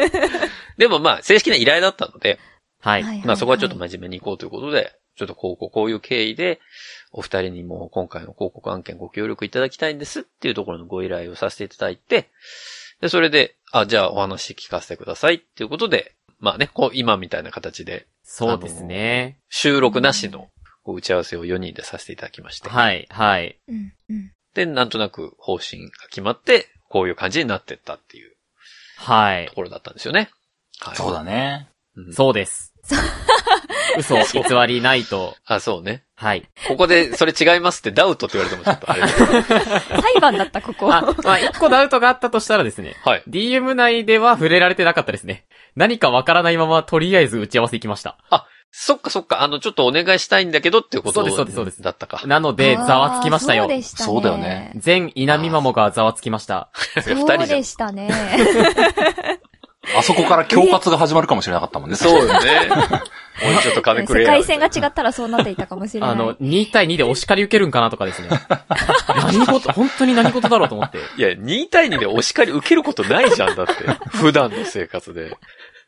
[0.77, 2.39] でもまあ、正式な依頼だったので、
[2.85, 3.03] はい。
[3.03, 6.59] はいまあそこはちょっと真面目に行こうということで、ちょっとこうこうこういう経緯で、
[7.17, 12.29] お二人にも今回の広告案件ご協力いただきたいんですっていうところのご依頼をさせていただいて、
[12.99, 19.37] で、それで、あ、じゃあお話聞かせてくださいっていうことで、まあね、こう今みたいな形でそうですね。
[19.49, 20.49] 収録なしの
[20.83, 23.57] こう打ち合わせを4人でさせていただきまして、はい、はい。
[23.69, 24.31] うんうん。
[24.53, 28.33] で、なんとなく方針が決まって、こういう感じになってったっていう
[28.97, 29.55] はいと。
[29.55, 30.29] ころだったんですよね。
[30.79, 30.95] はい。
[30.97, 31.69] そうだね。
[31.95, 32.73] うんそうです。
[33.97, 35.35] 嘘、偽りないと。
[35.45, 36.03] あ、そうね。
[36.15, 36.47] はい。
[36.67, 39.07] ここでそれ違いますってダウトって言われてもちょっとあれ
[40.01, 40.93] 裁判だった、ここ。
[40.93, 42.95] あ、まあ、一個ダウトがあったとしたらですね。
[43.03, 43.23] はい。
[43.29, 45.45] DM 内では触れられてなかったですね。
[45.75, 48.17] 何かわからないまま、とりあえず打ち合わせ行きました。
[48.77, 52.27] そっかそっか、あの、ちょっとお願いしたいんだけどっていうことそうですそうですそうですだったか。
[52.27, 53.69] なので、ざわつきましたよそう。
[53.69, 54.05] でしたね。
[54.05, 54.73] そうだよね。
[54.75, 56.69] 全稲見マモがざわつきました。
[56.95, 57.47] 二そう。
[57.47, 58.09] でしたね。
[59.97, 61.95] あそこから恐喝が始まるかもしれなかったもんね。
[61.95, 62.39] そうよね。
[63.43, 64.33] もうちょっと金くれ世や。
[64.33, 66.09] 界線が違ったらそうなっていたかもしれない。
[66.11, 68.29] あの、2対2でお叱り受けるんかなとかですね。
[69.07, 70.97] 何事、本当に何事だろうと思って。
[70.97, 73.73] いいや、2対2でお叱り受けることないじゃん、だって。
[74.17, 75.35] 普段の生活で。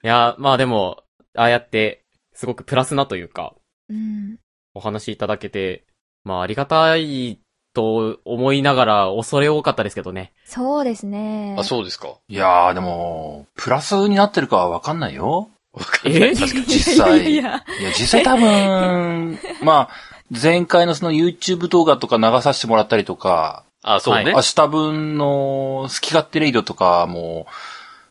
[0.02, 1.04] や、まあでも、
[1.36, 3.54] ああやって、すごくプラスなというか、
[3.90, 4.38] うん。
[4.74, 5.86] お話いただけて、
[6.24, 7.40] まあありがたい
[7.74, 10.34] と思いながら恐れ多かったですけどね。
[10.46, 11.56] そうですね。
[11.58, 12.16] あ、そうですか。
[12.28, 15.50] いやー、でも、プラスになってるかはわかんないよ。
[15.78, 16.22] わかんない。
[16.32, 16.36] え？
[16.36, 16.66] 確かに。
[16.66, 17.18] 実際。
[17.20, 19.90] いやいやいやいや、実際多分、まあ、
[20.30, 24.34] 前回のその YouTube 動画とか流させてもらったりとか、あ、そうね。
[24.34, 27.48] 明日分の好き勝手レイドとかも、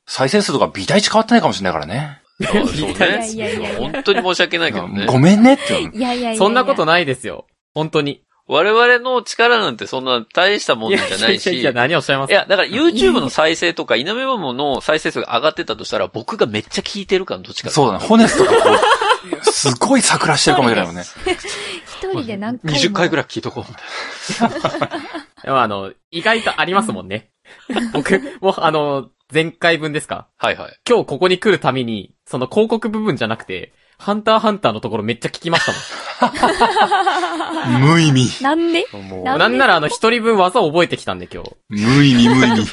[0.06, 2.22] 再生数とか微体値変わってないかもしれないからね。
[2.42, 2.94] あそういね。
[2.98, 5.06] やいやいやいや本当に申し訳ないけどね。
[5.06, 6.36] ごめんねっていやいやいや。
[6.36, 7.46] そんなことないですよ。
[7.74, 8.22] 本当に。
[8.48, 11.46] 我々の力なんてそんな大したもんじゃないし。
[11.46, 12.30] いやいやいや、何をおっしゃいます？
[12.30, 17.70] いや、だから YouTube の再生とか、稲目マモの再生数が上がってたとしたら、僕がめっちゃ聞いてるかのどっちか。
[17.70, 18.06] そうだね。
[18.06, 18.70] ホネスとかこ
[19.42, 21.02] う、すごい桜してるかもしれないもんね。
[21.02, 22.78] 一人で何回も。
[22.78, 23.24] 20回ぐらい。
[23.26, 23.72] 聞いとこう
[25.44, 27.30] でもあの、意外とありますもんね。
[27.92, 30.28] 僕、もうあの、前回分ですか？
[30.40, 30.48] な。
[30.48, 30.78] はいはい。
[30.88, 35.72] 今日ここに来るために、その広告部分じゃなくて、ハンターハンターのところめっちゃ聞きました
[37.78, 38.42] 無意味。
[38.42, 38.86] なんで？
[38.92, 39.24] もう、もん。
[39.24, 41.56] ななんならあの、一人分技を覚えてきたんで今日。
[41.68, 42.66] 無意味、無意味。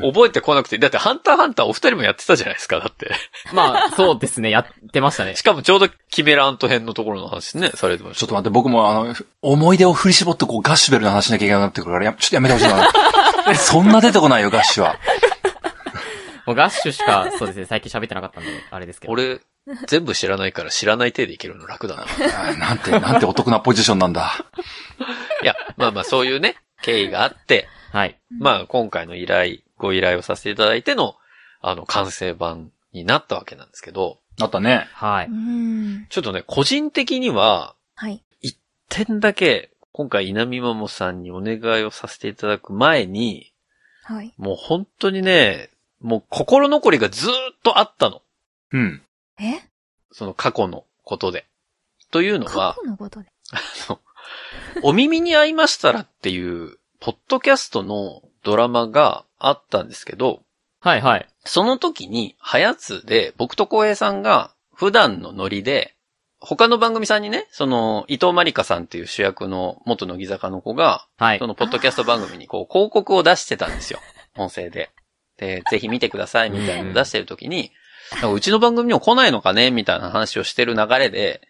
[0.00, 3.10] 覚えてこなくて、だってハンターハンターお二人もやってたじゃないですか、だって。
[3.52, 5.42] まあ、そうですね、やってましたねし。
[5.42, 8.20] かもちょうどキメラアント編のところの話ね、されてました。
[8.20, 13.54] ちょっと待って、僕もあの、思い出を振り絞ってこうガッシュベルの話しなきゃいけなくなってくるから、やちょっとやめてほしいな。
[13.56, 14.96] そんな出てこないよ、ガッシュは。
[16.46, 19.12] もうガッシュしか、そうですね、最近喋ってなかったんで、あれですけど。
[19.12, 19.40] 俺、
[19.86, 22.06] 全部知らないから知らない体でいけるの楽だな。
[22.56, 24.32] なんて、なんてお得なポジションなんだ。
[25.42, 28.18] いや、まあまあそういうね、経緯があって、はい。
[28.38, 31.16] まあ今回の依頼、ご依頼をさせていただいての、
[31.60, 34.88] あの、完成版になったわけなんですけど、あったね。
[34.92, 36.06] はいうん。
[36.08, 38.22] ちょっとね、個人的には、はい。
[38.88, 43.52] 点だけ、今回稲見マモさんにお願いをさせていただく前に、
[44.02, 44.32] はい。
[44.38, 48.22] もう本当にね、もう心残りがずーっとあったの。
[48.72, 49.02] うん。
[49.38, 49.60] え？
[50.12, 51.46] その過去のことで。
[52.10, 53.28] というの過は、去のことで。
[54.82, 60.42] お耳に合いましたらっていう、ポッドキャストのドラマがあったんですけど、
[60.80, 61.28] はいはい。
[61.44, 65.94] その時に、はやつで、僕と浩平さんが普段のノリで、
[66.40, 71.48] 他の番組さんにね、その、伊藤まりかさんっていう主役の元乃木坂の子が、はいそ。
[71.48, 73.98] のポッドキャスト番組にこう広告を出してたんですよ。
[74.36, 74.90] 音声で。
[75.36, 77.72] で、ぜひ見てくださいみたいなのを出してる時に、
[78.32, 79.70] うちの番組にも来ないのかね？
[79.70, 81.42] みたいな話をしてる流れで、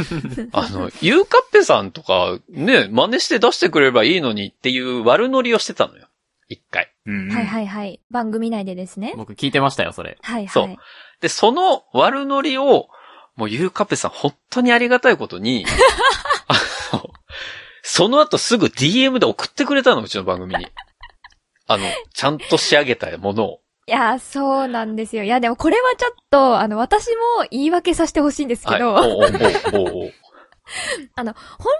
[0.52, 6.08] あの、ゆうかっぺさんとかね、真似して出してくれればいいのにっていう悪ノリをしてたのよ。
[6.48, 6.92] 一回。
[7.06, 7.28] うん。
[7.30, 8.00] はいはいはい。
[8.10, 9.14] 番組内でですね。
[9.16, 10.18] 僕聞いてましたよ、それ。
[10.20, 10.78] はいそうはい。
[11.20, 12.88] で、その悪ノリを、
[13.36, 15.64] もうゆうかっぺさん本当にありがたいことに、
[16.48, 17.10] あの、
[17.82, 20.66] その後すぐ DM で送ってくれたの、うちの番組に。
[21.66, 23.61] あの、ちゃんと仕上げたものを。
[23.86, 25.24] いや、そうなんですよ。
[25.24, 29.10] いや、でもこれはちょっと、あの、私も言い訳させてほしいんですけど、はい。
[29.10, 30.12] おうおうおうおう
[31.18, 31.34] 本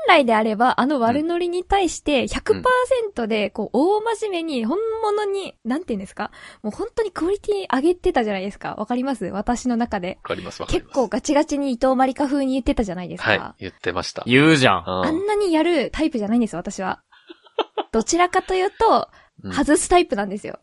[0.09, 6.33] 来であれば、あの悪ノリに対して100%で、こう、大真面目に、本物に、なんて言うんですか？
[6.63, 8.75] もう本当にクオリティ上げてたじゃないですか。
[8.75, 9.25] わかります？
[9.27, 10.19] 私の中で。
[10.25, 10.89] わかりますわかります。
[10.89, 13.31] 結構ガチガチに伊藤まりか風に言ってたじゃないですか。
[13.31, 14.25] はい、言ってました。
[14.27, 14.85] 言うじゃん。
[14.87, 17.03] うんあんなにやるタイプじゃないんですよ、私は。
[17.93, 19.09] どちらかというと、
[19.45, 20.59] うん外すタイプなんですよ。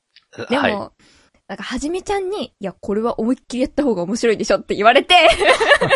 [0.49, 0.89] でも、はい
[1.49, 5.15] なんか、はじめちゃんに、いや、これは思いっきりやった方が面白いでしょって言われて、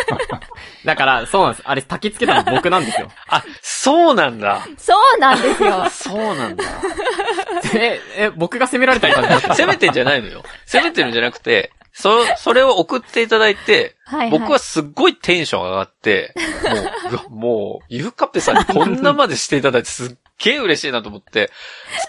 [0.84, 1.62] だから、そうなんです。
[1.64, 3.08] あれ、焚き付けたの僕なんですよ。
[3.30, 4.66] あ、そうなんだ。
[4.76, 5.86] そうなんですよ。
[5.94, 6.64] そうなんだ。
[7.72, 10.42] え、え、僕が責められたり感責めてんじゃないのよ。
[10.66, 14.40] 責めてるんじゃなくて、そ、それを送っていただいて、はい、はい。
[14.40, 16.34] 僕はすっごいテンション上がって、
[17.08, 21.52] もうもう、ゆうかっぺさんにこんなまでしていただいてすっげえ嬉しいなと思って、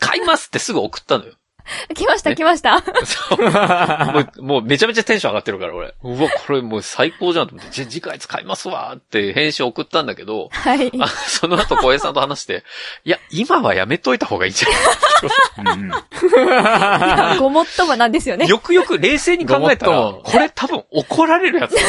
[0.02, 1.34] 使いますってすぐ送ったのよ。
[1.96, 2.84] 来ました、来ました。
[3.06, 5.94] そう もう、もうめちゃめちゃテンション上がってるから、俺。
[6.04, 10.92] うわ、これもう最高じゃんと思って、じゃ、次回使いますわーって返信送ったんだけど、はい。
[11.00, 12.64] あその後小平さんと話して、
[13.04, 15.78] いや、今はやめといた方がいいんじゃない？
[15.78, 15.92] うんうん。
[15.92, 18.46] いやごもっともなんですよね。
[18.48, 21.82] よくよく冷静に考えたら、ごもっともこれ多分怒られるやつだ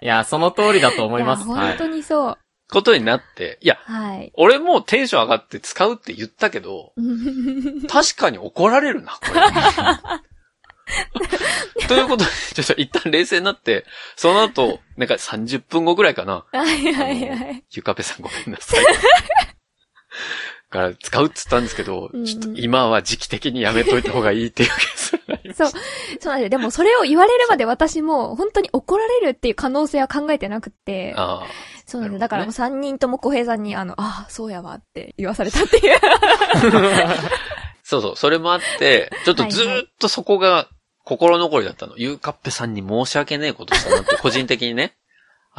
[0.00, 1.46] いや、その通りだと思います。
[1.48, 1.68] や、はい。
[1.70, 2.38] 本当にそう。
[2.70, 4.32] ことになって、いや、はい。
[4.34, 6.92] 俺もテンション上がって使うって言ったけど、
[7.88, 9.40] 確かに怒られるな、これ。
[11.88, 16.44] ということで、ちょっと一旦冷静になって、その後、なんか30分後ぐらいかな。
[16.52, 17.64] はいはいはい。
[17.70, 18.84] ゆかぺさんごめんなさい。
[20.70, 25.80] から使うっつったんですけど、うんうんちょっと今は時期的にやめといた方がいいっていうケースになりましたそう。
[26.20, 26.48] そうなんですよ。
[26.50, 31.14] でもそれを言われるまで私も本当に怒られるっていう可能性は考えてなくって。
[31.16, 31.46] あ
[31.86, 35.96] そうなんですねだからもう3人とも小平さんに、あの、ああ、そうやわって言わされたっていう。
[35.96, 37.14] あ
[37.82, 40.68] そうそう、それもあって、ちょっとずーっとそこが
[41.04, 41.94] 心残りだったの。
[41.96, 44.98] ゆうかっぺさんに申し訳ねえことしたなって、個人的にね。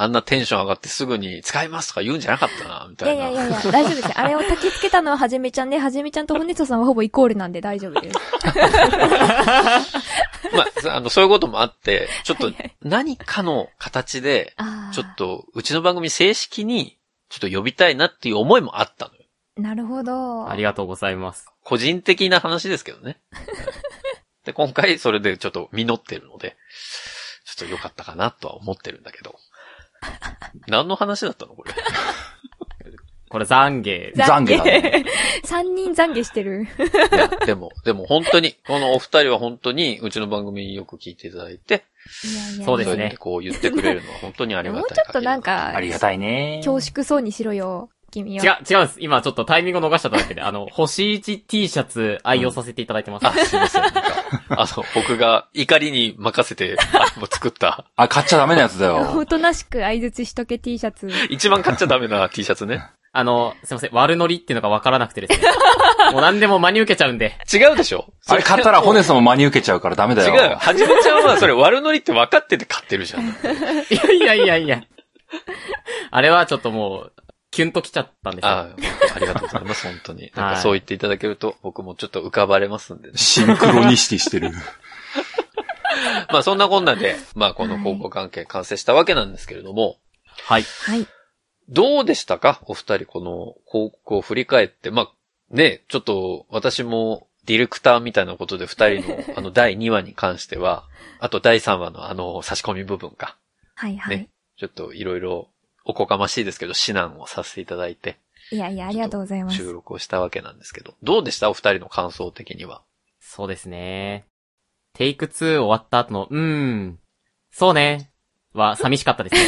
[0.02, 3.26] あんなテンション上がってすぐに使いますとか言うんじゃなかったな、みいたいな。
[3.26, 4.12] やいやいやいや、大丈夫ですよ。
[4.16, 8.18] あれを焚き付けたのははじめちゃんで、はじめちゃんとホネトさんはほぼイコールなんで大丈夫です。
[10.56, 14.94] まあ、あの、そういうこともあって、ちょっと何かの形で、ああ。
[14.94, 15.16] ちょっ。
[15.16, 16.98] と、うちの番組正式に、
[17.30, 19.20] ちょっと呼びたいなっていう思いもあったのよ。
[19.58, 20.50] なるほど。
[20.50, 21.48] ありがとうございます。
[21.64, 23.20] 個人的な話ですけどね。
[24.46, 26.56] で、今回それでちょっと実ってるので、
[27.46, 29.36] ちょっと良かったかなとは思ってるんだけど。
[30.68, 31.74] 何の話だったのこれ？
[33.30, 34.16] これ懺悔。
[34.16, 35.06] 懺悔だね。
[35.46, 36.64] 三人懺悔してる。
[36.64, 41.84] いや、でも、でも本当に、このお二人は本当に、うちの番組よく聞いていただいて、
[42.24, 46.62] いやいやそうですねこう言ってくれるのは本当にありがたいもうちょっとなんかあ、りがたいね。
[46.66, 48.98] 恐縮そうにしろよ、君違うは。、違うんです。
[49.00, 53.28] 今ちょっとタイミングを逃しちゃっただけで、あの、 星 1T シャツ愛用させていただいてます。
[53.28, 53.82] あ、すいません。
[53.82, 54.04] なんか、
[54.50, 59.14] あの、僕が怒りに任せて、あもう作った、あ、買っちゃダメなやつだよ。
[59.18, 61.10] おとなしく相槌しとけ T シャツ。
[61.30, 62.84] 一番買っちゃダメな T シャツね。
[63.12, 65.48] あの、すいません、悪ノリっていうのがわからなくてですね。
[66.14, 67.38] もう何でも真に受けちゃうんで。
[67.52, 70.34] 違うでしょあれ買ったらホネスも真に受けちゃうからダメだよ。
[70.34, 70.56] 違う。
[70.56, 73.24] はじめちゃんはそれ悪ノリって分かってて買ってるじゃん。
[73.24, 73.34] い
[73.96, 74.84] やいやいやいや。
[76.12, 77.14] あれはちょっともう、
[77.52, 78.50] キュンときちゃったんですよ。
[78.50, 78.64] ああ、
[79.16, 80.32] ありがとうございます、本当に。
[80.36, 83.18] なんかそう言っていただけると、僕もちょっと浮かばれますんでね。
[83.20, 84.52] シンクロニシティしてる。
[86.32, 89.98] まあそんなこんなで、まあこの高校関係完成したわけなんですけれども、
[90.44, 90.64] はい。
[90.64, 91.08] はい。
[91.68, 92.62] どうでしたか？
[92.66, 95.12] お二人この高校を振り返って、まあ
[95.50, 100.88] ね、ちょっと私もディレクターみたいなことで二人のあの第2話に関しては、
[101.20, 103.38] あと第3話のあの差し込み部分か。
[103.76, 104.18] はいはい。
[104.18, 105.48] ねちょっといろいろ
[105.90, 108.18] おこがましいですけど、指南をさせていただいて、
[108.52, 109.58] いやいや、ありがとうございます。
[109.58, 111.50] 収録をしたわけなんですけど、どうでした？
[111.50, 112.84] お二人の感想的には。
[113.20, 114.26] そうですね。
[114.94, 117.00] テイク2終わった後の、うーん、
[117.52, 118.12] そうね、
[118.54, 119.42] は寂しかったですね。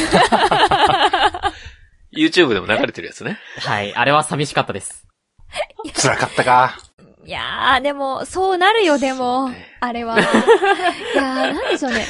[2.12, 3.38] YouTube でも流れてるやつね。
[3.58, 3.94] はい。
[3.94, 5.06] あれは寂しかったです。
[5.94, 6.78] 辛かったか。
[7.24, 9.66] いやー、でも、そうなるよ、でもね。
[9.80, 10.18] あれは。
[10.18, 12.04] いやー、なんでしょうね。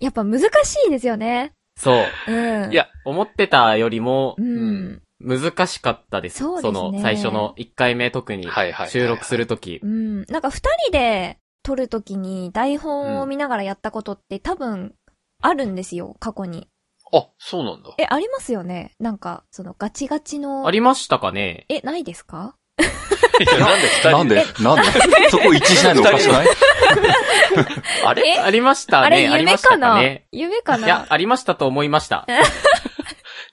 [0.00, 0.46] やっぱ難し
[0.86, 1.52] いですよね。
[1.78, 1.92] そ
[2.26, 2.32] う。
[2.32, 2.72] うん。
[2.72, 5.02] いや、思ってたよりもう、ん。
[5.20, 6.38] 難しかったです。
[6.38, 8.46] そうですねの、最初の1回目特に
[8.88, 9.86] 収録するときう。
[9.86, 10.24] ん。
[10.28, 14.94] なんか二人で撮るときに台本を見ながらやったことって多分
[15.40, 16.68] あるんですよ、過去に。
[17.12, 17.90] あ、そうなんだ。
[17.98, 20.66] え、ありますよねなんか、そのガチガチの。
[20.66, 22.54] ありましたかねえ、ないですか？
[22.78, 24.44] なんで二人なんで？
[24.60, 25.30] なん で？
[25.30, 26.46] そこ一致しないのおかしくない？
[28.04, 28.22] あれ？
[28.36, 28.38] え？
[28.40, 29.06] ありましたね。
[29.06, 30.24] あれ、ありました夢かなね。
[30.32, 32.26] 夢かいやな、ありましたと思いました。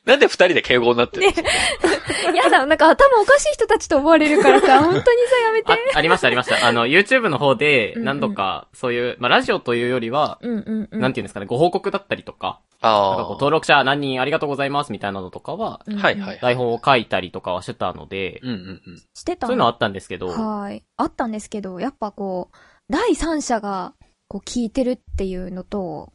[0.06, 1.34] なんで二人で敬語になってるの、
[2.36, 5.12] やだ、なんか頭おかしい人たちと思われるからさ、 本当にさ、
[5.48, 6.68] やめてあ。、ありました、ありました。
[6.68, 11.00] あの、YouTube の方で、うんうん何度か、そういう、まあ、ラジオというよりは、うんうんうん。
[11.02, 16.40] なんていうんですかね、ご報告だったりとか、ああなんかこう、登録者何人ありがとうございますみたいなのとかは、うんうんはいはい。
[16.40, 19.02] 台本を書いたりとかはしてたので、うんうんうん。
[19.16, 20.84] してたそういうのはあったんですけど、はい。
[20.98, 22.58] あったんですけど、やっぱこう、
[22.90, 23.94] 第三者が、
[24.28, 26.12] こう聞いてるっていうのと、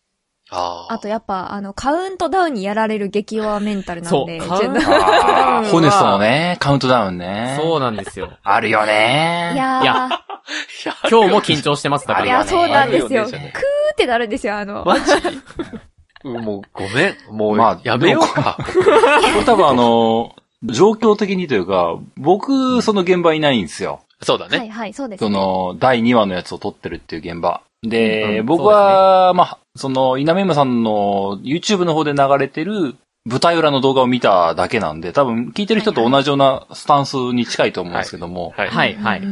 [0.51, 0.93] ああ。
[0.95, 7.57] あとやっぱ、あの、カウントダウンにやられる激弱メンタルなんで、そうカウンちょっとあーホネストのね、カウントダウンね。
[7.61, 8.33] そうなんですよ。
[8.43, 9.53] あるよね。
[9.55, 10.09] いやー、いや
[11.11, 12.27] 今日も緊張してます、だから。
[12.27, 13.25] いや、そうなんですよ。
[13.25, 14.85] クーってなるんですよ、あの。
[14.85, 15.13] マジ？
[16.25, 17.17] うんもうごめん。
[17.31, 18.59] もう、まあやめようか。
[18.59, 18.65] こ
[19.39, 20.35] れ多分あの、
[20.65, 24.01] 状況的にというか、僕、その現場いないんですよ。
[24.21, 24.59] そうだね。
[24.59, 25.37] はいはい、そうですそね。
[25.39, 27.63] の、第2話のやつを撮ってるっていう現場。
[27.83, 38.69] で、うんうん僕は、まあ、その、稲見山さんの YouTube の方で流れてる舞台裏の動画を見ただけなんで、多分聞いてる人と同じようなスタンスに近いと思うんですけども、はい。
[38.69, 39.23] はい、はい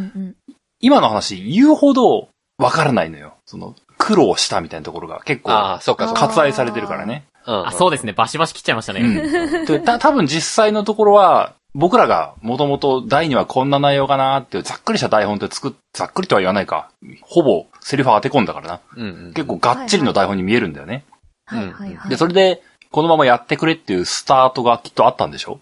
[0.80, 3.34] 今の話言うほどわからないのよ。
[3.46, 6.06] その、苦労したみたいなところが結構ああ、そうか。
[6.14, 7.24] 割愛されてるからね。
[7.44, 8.12] あ、そうでですね。
[8.12, 9.00] バシバシ切っちゃいましたね。
[9.00, 9.66] うん。
[9.66, 16.90] で、た、多分実際のところは、僕らがもともと第2話こんな内容かなっていうざっくりした台本って作っ、ざっくりとは言わないか。
[17.22, 18.80] ほぼセリフ当て込んだからな。
[18.96, 19.32] うんうん。
[19.32, 21.04] 結構がっちりの台本に見えるんだよね。
[21.46, 22.10] はいはいはい。
[22.10, 25.60] で、それで、このままやってくれっていうスタートがきっとあったんでしょ？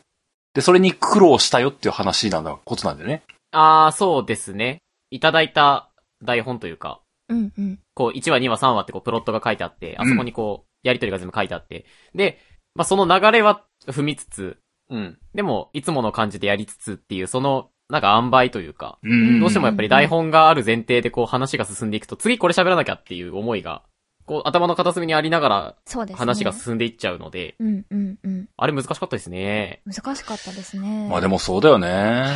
[0.55, 3.22] で、それに苦労したよっていう話なんだ、ことなんだよね。
[3.52, 4.79] あー、そうですね。
[5.11, 5.90] いただいた
[6.24, 7.79] 台本というか、うんうん。
[7.94, 11.85] こう、1話、2話、3話ってこう、プロットが書いてあって、あそこにこう、やりとりが全部書いてあって。
[12.14, 12.40] で、
[12.74, 14.57] まあ、その流れは踏みつつ、
[14.90, 15.18] うん。
[15.35, 23.83] でも、いつもの感じでやりつつっていう、その、なんか塩梅というか、うんどうしてもやっぱり台本がある前提でこう話が進んでいくと、次これ喋らなきゃっていう思いが、
[24.25, 26.18] こう頭の片隅にありながらそうですね。
[26.18, 28.49] 話が進んでいっちゃうので、うんうんうん。
[28.57, 29.83] あれ難しかったですね。
[29.87, 31.09] 難しかったですね。
[31.09, 32.26] まあでもそうだよね。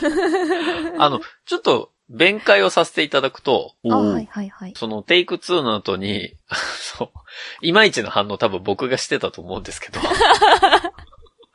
[0.98, 4.72] あの、ちょっと、弁解をさせていただくと、はいはいはい。
[4.76, 6.34] そのテイク2の後に、
[6.98, 7.08] そう、
[7.62, 10.00] いまいちの反応多分僕がしてたと思うんですけど、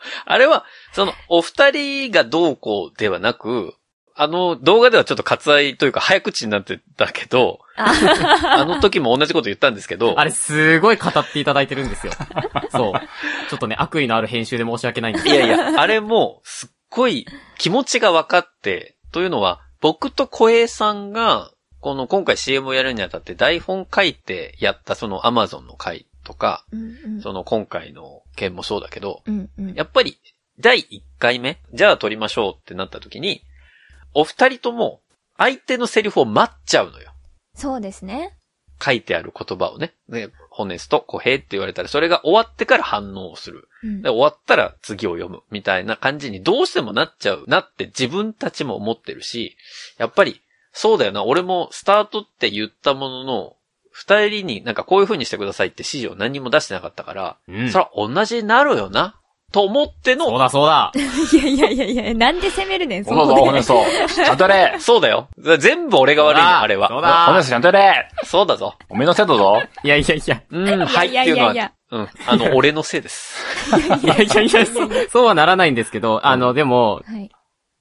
[0.26, 3.76] あれは、その、お二人がどうこうではなく、
[4.18, 12.14] あの動画ではちょっと割愛というか早口になってたけど、 あの時も同じこと言ったんですけど、あれすごい語っていただいてるんですよ。
[12.72, 13.50] そう。
[13.50, 15.36] ちょっとね、悪意のある編集で申し訳ないんですけど。
[15.36, 17.28] いやいや、あれも、すっごい
[17.58, 21.52] 気持ちが分かって、というのは、僕と小江さんが、
[21.82, 27.22] この今回 CM をやるにあたって台本書いてやったその Amazon の回とか、うんうん。
[27.22, 29.74] その今回の件もそうだけど、うんうん。
[29.74, 30.18] やっぱり
[30.60, 33.42] 第1回目、じゃあ撮りましょうってなった時に、
[34.14, 35.02] お二人とも
[35.38, 37.12] 相手のセリフを待っちゃうのよ。
[37.54, 38.38] そうですね。
[38.82, 39.94] 書いてある言葉をね。
[40.10, 43.70] ね、ホネスト、小平って言われたら、それが終わってから反応をする。
[43.84, 45.42] うんで、終わったら次を読む。
[45.52, 49.56] みたいな感じにどうしてもなっちゃうなって自分たちも思ってるし、
[49.98, 51.24] やっぱり、そうだよな。
[51.24, 53.56] 俺もスタートって言ったものの、
[53.98, 59.16] 二人になんかこういう風にしてくださいって指示を何も出してなかったから、うんそれは同じになるよな。
[59.54, 60.92] と思っての、そうだそうだ。
[60.96, 63.42] いやいやいやいや、なんで責めるねん、そそうそう、こで。
[63.52, 63.86] ホネスト。
[64.14, 65.30] ちゃんとやれそうだよ。
[65.60, 66.90] 全部俺が悪いの、あれは。
[66.90, 68.76] そうだホネストちゃんとやれそうだぞ。
[68.90, 69.62] おめえのせいだぞ。
[69.82, 70.42] いやいやいや。
[70.50, 73.46] うん、はいっていうのは、いやいやいやうん、あの、俺のせいです。
[74.04, 77.32] いやいやいや、そうそうはならないんですけど、あの、でも、はい。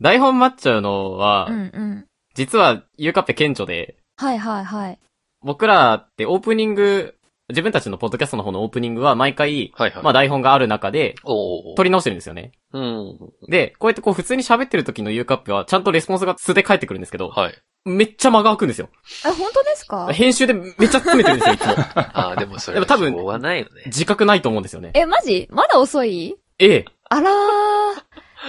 [0.00, 2.06] 台本待っちゃうのは、うんうん。
[2.34, 4.98] 実は、ゆうかっぺ顕著で、はいはいはい。
[5.44, 7.14] 僕らってオープニング、
[7.50, 10.02] 自分たちのポッドキャストの方のオープニングは毎回、はいはい。
[10.02, 12.52] まあ台本がある中で、おー撮り直してるんですよね。
[12.72, 13.18] うん。
[13.50, 17.54] で、こうやってこう普通に喋ってる時のゆうかっぺは、ちゃんとレスポンスが素で返ってくるんですけど、はい。
[17.84, 18.88] めっちゃ間が空くんですよ。
[19.26, 20.10] え、本当ですか？
[20.12, 21.74] 編集でめっちゃ詰めてるんですよ、いつも。
[21.94, 23.82] ああ、でもそれはでも多分しょうがないよね。
[23.86, 24.92] 自覚ないと思うんですよね。
[24.94, 25.46] え、マジ？
[25.50, 26.34] まだ遅い？
[26.58, 26.84] ええ。
[27.10, 27.34] あらー。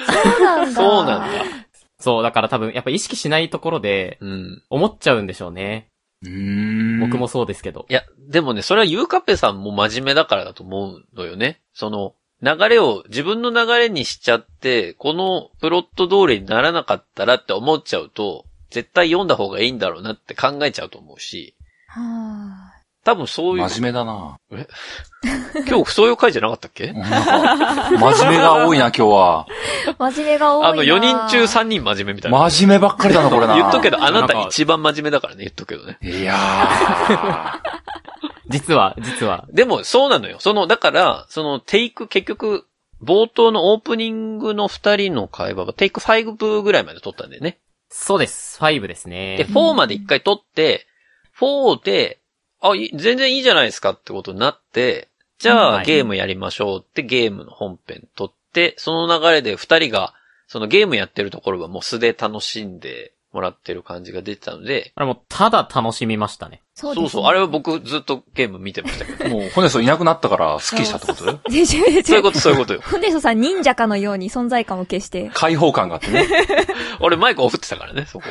[0.06, 0.72] そうなんだ。
[0.72, 1.28] そうなんだ。
[2.00, 4.64] そう、だから多分、やっぱ意識しないところで、うん。
[4.70, 5.90] 思っちゃうんでしょうね。
[6.30, 7.00] うーん。
[7.00, 7.86] 僕もそうですけど。
[7.90, 11.62] いや、でもね、それはゆうかっぺさんも真面目だからだと思うのよね。
[11.74, 21.56] その、流れを自分の流れにしちゃって、このプロット通りにならなかったらって思っちゃうと、絶対読んだ方がいいんだろうなって考えちゃうと思うし、
[21.88, 22.65] は
[23.06, 24.40] 多分そういう、真面目だな。
[25.70, 26.92] 今日そういう回じゃなかったっけ？
[26.92, 29.46] 真面目が多いな、今日は。
[29.86, 32.40] ー真面目が多いなあの、4人中3人真面目みたいな。
[32.50, 33.56] 真面目ばっかりだな、これな。
[33.56, 36.00] 言っとくけど、あなた一番真面目だからね、言っとくけどね。
[36.02, 37.60] いやー。
[38.50, 39.46] 実は、実は。
[39.52, 40.38] でも、そうなのよ。
[40.40, 42.66] その、だから、その、テイク、結局、
[43.04, 47.60] 冒頭のオープニングの二人の会話がテイク5ぐらいまで撮ったんだよね。
[47.90, 48.60] そうです。
[48.60, 49.38] 5ですね。
[49.38, 50.88] で、4まで一回撮って、
[51.40, 52.20] 4で、
[52.70, 55.10] あ、い全然いいじゃないですかってことになって、
[55.40, 60.14] じゃあはいゲームやりましょうってゲームの本編撮って、その流れで二人が、
[60.48, 66.62] そのゲームやってるところはもう素で楽しんでもらってる感じが出てたので、あれもう、ただ楽しみましたね。
[66.74, 69.30] そうです、そうそう、あれは僕ずっとゲーム見てましたけど。
[69.36, 71.26] もう、ホネストいなくなったから、スッキリしたってこと？
[71.50, 72.82] で、違う違うそういうこと、そういうことよ。
[72.82, 75.30] ホネソさん忍者かのように存在感を消して。
[75.34, 76.28] 開放感があってね。
[77.02, 78.26] 俺マイクオフってたからね、そこ。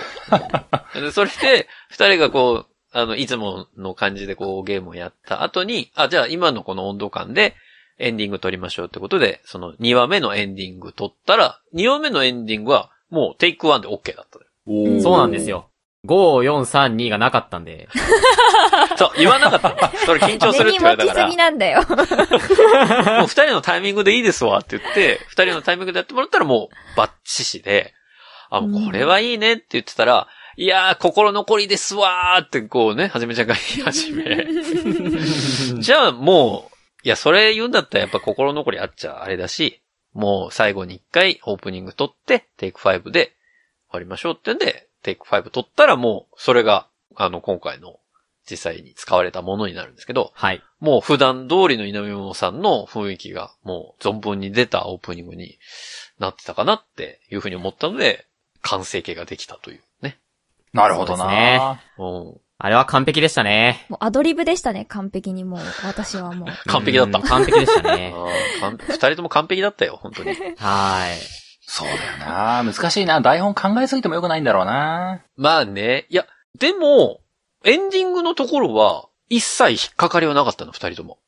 [0.95, 7.57] でそれで、二人がこう、あの、いつもの感じでこうゲームをやった後に、あ、じゃあ今のこの温度感で
[7.99, 14.39] エンディング撮りましょうってことで、その2話目のエンディング撮ったら、2話目のエンディングはもうテイク1で OK だった
[15.03, 15.51] そうなんです。
[15.51, 15.69] よ。
[16.07, 17.89] 5、4、3、2がなかったんで。
[18.97, 19.99] そう、言わなかったの。
[20.07, 21.83] それ緊張するって言われたから根に持ちすぎ、なんだよ。
[23.19, 27.95] もう二人のタイミングでいいですわって言って、二人のタイミングでやってもらったらもうバッチシで、
[28.51, 34.47] あ、もうこれはいいねって言ってたら、いやー、心残りですわーってこうね、はじめちゃんが言い始め。
[35.81, 39.81] じゃあもう、いや、それ言うんだったらやっぱ心残りあっちゃあれだし、
[40.13, 43.35] もう最後に一回オープニング撮って、テイク5で終
[43.93, 46.87] わりましょうってんで、テイク5撮ったらもう、それが、
[47.17, 47.99] あの、今回の
[48.49, 50.63] 実際に使われたものになるんですけど、はい。
[50.81, 55.59] もう普段通りの稲見桃さんの雰囲気がもう存分に出たオープニングに
[56.19, 58.27] なってたかなっていうふうに思ったので、
[58.61, 59.85] 完成形ができたというね。
[60.75, 61.81] なるほどそうですねな。
[61.99, 62.05] う
[62.35, 62.35] ん。
[62.59, 63.87] あれは完璧でしたね。
[63.89, 65.61] もうアドリブでしたね、完璧にもう。
[65.85, 66.49] 私はもう。
[66.69, 68.15] 完璧だったうん完璧でしたあね。
[68.15, 70.31] ー 完二人とも完璧だったよ、本当に。
[70.31, 70.35] は
[71.13, 71.19] い。
[71.67, 72.73] そうだよな。
[72.73, 73.21] 難しいな。
[73.21, 75.23] 台本考えすぎてもよくないんだろうな。
[75.37, 76.07] まあね。
[76.11, 76.27] いや、
[76.59, 77.21] でも、
[77.65, 81.19] エンディングのところは、一切引っかかりはなかったの、二人とも。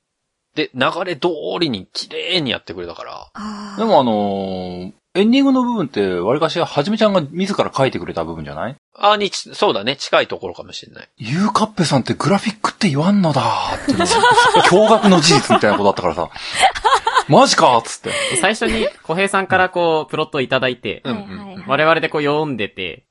[0.54, 1.28] で、流れ通
[1.60, 3.76] りに綺麗にやってくれたから。
[3.78, 8.76] でもあのーエンディングの部分って、わりかしはじめちゃんが自ら書いてくれた部分じゃない？
[8.94, 11.08] あーにち、そうだね、近いところかもしれない。
[11.16, 14.04] ゆうかっぺさんってグラフィックって言わんのだーっていうの
[14.88, 16.30] 驚愕の事実みたいなことだったからさ。
[17.28, 18.10] マジかーっつって。
[18.36, 21.02] 最初に小平さんからこう、プロットをいただいて、
[21.66, 23.04] 我々でこう読んでて、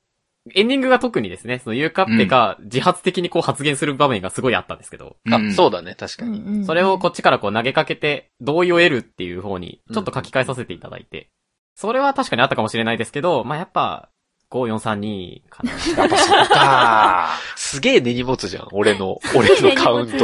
[0.54, 6.38] エンディングが特にですね、そのユーカッペが自発的にこう発言する場面がすごいあったんですけど、あ、うんそうだね、確かに。
[6.38, 11.28] うんうんうんそれをこっちからこう投げかけて、同意を得るっていう方に、ちょっと書き換えさせていただいて、
[11.76, 14.08] それは確かにあったかもしれないですけど、まあ、やっぱ、
[14.50, 15.70] 5432かな。
[15.72, 20.18] やっぱそうかすげえ根に持つじゃん、俺の、 俺のカウント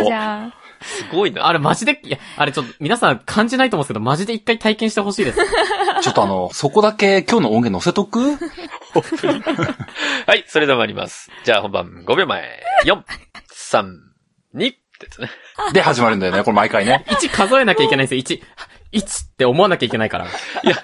[0.82, 1.46] すごいな。
[1.46, 5.38] あれマジで、いや、あれちょっと皆さん感じないと思うんですけど、マジで一回体験してほしいです。
[6.00, 8.20] ちょっとあの、そこだけ今日の音源載せとく？
[10.26, 11.30] はい、それでは参ります。
[11.44, 12.62] じゃあ本番5秒前。
[12.84, 13.02] 4、
[13.52, 13.98] 3、
[14.54, 15.30] 2ってやつね。
[15.72, 17.04] で始まるんだよね、これ毎回ね。
[17.08, 18.42] 1数えなきゃいけないんですよ、1。
[18.92, 20.26] 1って思わなきゃいけないから。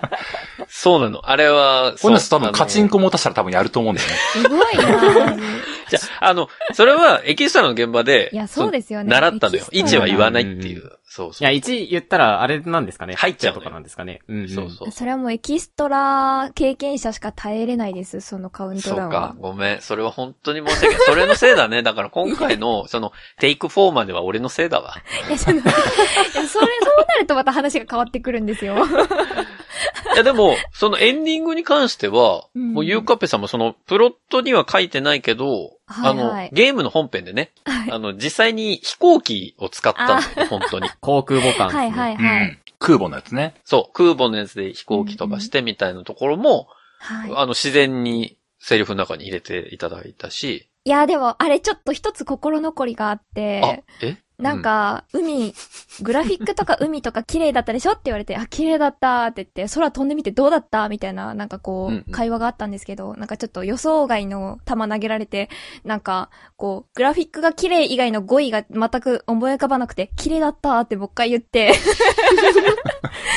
[0.68, 1.30] そうなの。
[1.30, 4.14] あれは、ホネスト多分カチンコ持たせたら多分やると思うんだよね。
[4.32, 5.36] すごいな
[5.88, 9.11] じゃあ、あの、それはエキストラの現場で、いや、そうですよね。
[9.11, 9.64] 習ったのよ。
[9.72, 10.97] エキストラ1は言わないっていう。
[11.19, 11.75] そういや、そう。
[11.75, 13.14] 1言ったら、あれなんですかね。
[13.14, 14.21] 入っちゃうとかなんですかね。
[14.29, 14.49] うん、うん。
[14.49, 14.91] そうそう。
[14.93, 19.21] それはもうエキストラ経験者しか耐えれないです、そのカウントそうダウンは。。
[19.29, 19.81] かごめん。
[19.81, 21.07] それは本当に申し訳ない。
[21.07, 21.83] それのせいだね。
[21.83, 24.95] だから今回の、その、テイク4までは俺のせいだわ。
[25.29, 26.62] いや、ちょっと、いやそれ、そう
[27.09, 28.77] なるとまた話が変わってくるんですよ。
[30.14, 32.72] いやでも、そのエンディングに関しては、うん。
[32.74, 35.47] もうゆうかっぺさんもその、プロットには書いてないけど、
[35.87, 36.47] はいはい。
[36.47, 37.93] あの、ゲームの本編でね、はい。
[37.93, 40.89] あの、実際に飛行機を使ったんだよね、本当に。
[41.01, 42.24] 航空母艦、はいはいうん。
[42.24, 42.59] はい。
[42.79, 43.55] 空母のやつね。
[43.64, 46.68] そう、空母のやつで飛行機とかしてみたいなところも、
[46.99, 47.31] はい。
[47.35, 55.53] あの、自然にセリフの中に入れていただいたし、いや、でも、あれちょっと一つ心残りがあっあて、、えなん、か、海、
[56.03, 65.49] グラフィックとか海とか綺麗だったでしょって言われて、あ、綺麗だったって言って、空飛んでみてどうだったみたいな、なんかこうんうんう、会話があったんですけど、なんかちょっと予想外の球投げられて、
[65.84, 71.72] なんか、こう、グラフィックが綺麗以外の語彙が全く思い浮かばなくて、綺麗だったってもう一回言って、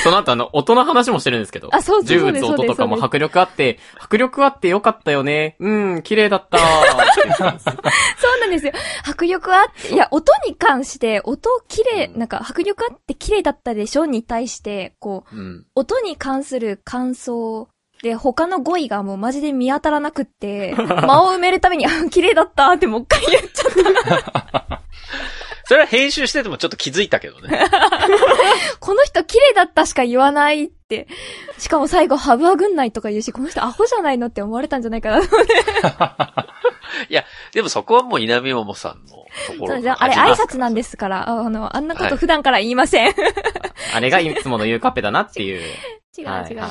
[0.03, 1.69] その後あの、音の話もしてるんですけど。
[1.71, 5.55] あそうそうそうです銃撃つ音とかもそうです迫力あって、迫力あってよかったよね。
[5.59, 6.61] うん、綺麗だったー
[7.37, 8.73] そうなんですよ。
[9.07, 14.05] 迫力あって、いや、音に関して、音綺麗、うんなんか迫力あって綺麗だったでしょ？
[14.05, 15.65] に対して、こう、うん。
[15.75, 17.69] 音に関する感想
[18.03, 23.71] で、他の語彙がもうマジで見当たらなくって、間を埋めるために、あ、綺麗だったってもう一回言っちゃっ
[24.67, 24.80] た。
[25.65, 27.65] それは編集しててもちょっと気づいたけどね。
[28.79, 31.07] この人綺麗だったしか言わないって。
[31.57, 35.21] しかも最後、ハブア軍内とか言うし、この人アホじゃないのって思われたんじゃないかな。
[37.53, 39.17] でもそこはもう稲見桃さんのと
[39.59, 43.07] ころそうじゃあ、あれ挨拶なんですから、ああの、あんなこと普段から言いません。
[43.07, 43.13] 違う
[43.93, 45.61] あれがいつものユーカッペだなっていう、
[46.17, 46.67] 違う違うはい違う違う。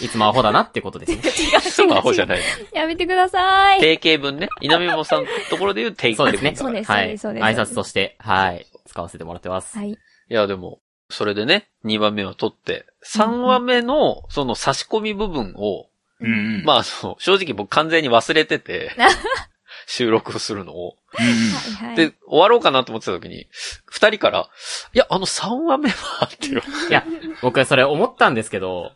[0.00, 1.22] いつもアホだなってことですね。
[1.70, 2.40] そうアホじゃない。
[2.72, 3.80] やめてください。
[3.80, 4.48] 定型文ね。
[4.60, 6.26] 稲見桃さんのところで言う定型文。
[6.26, 6.56] そうですね。
[6.56, 7.18] そうですはい。
[7.18, 8.66] そうです挨拶として、はい。
[8.86, 9.76] 使わせてもらってます。
[9.76, 9.90] はい。
[9.90, 9.96] い
[10.28, 15.88] や、でも、それでね、2番目を取って、3話目の、その差し込み部分を、
[16.20, 16.64] うんうん。
[16.64, 18.92] まあ、正直僕完全に忘れてて、
[19.90, 20.94] 収録をするのを。
[21.96, 23.48] で、終わろうかなと思ってた時に、
[23.86, 24.48] 二人から、
[24.94, 26.62] いや、あの3話目は、っていう。
[26.88, 27.04] いや、
[27.42, 28.92] 僕はそれ思ったんですけど、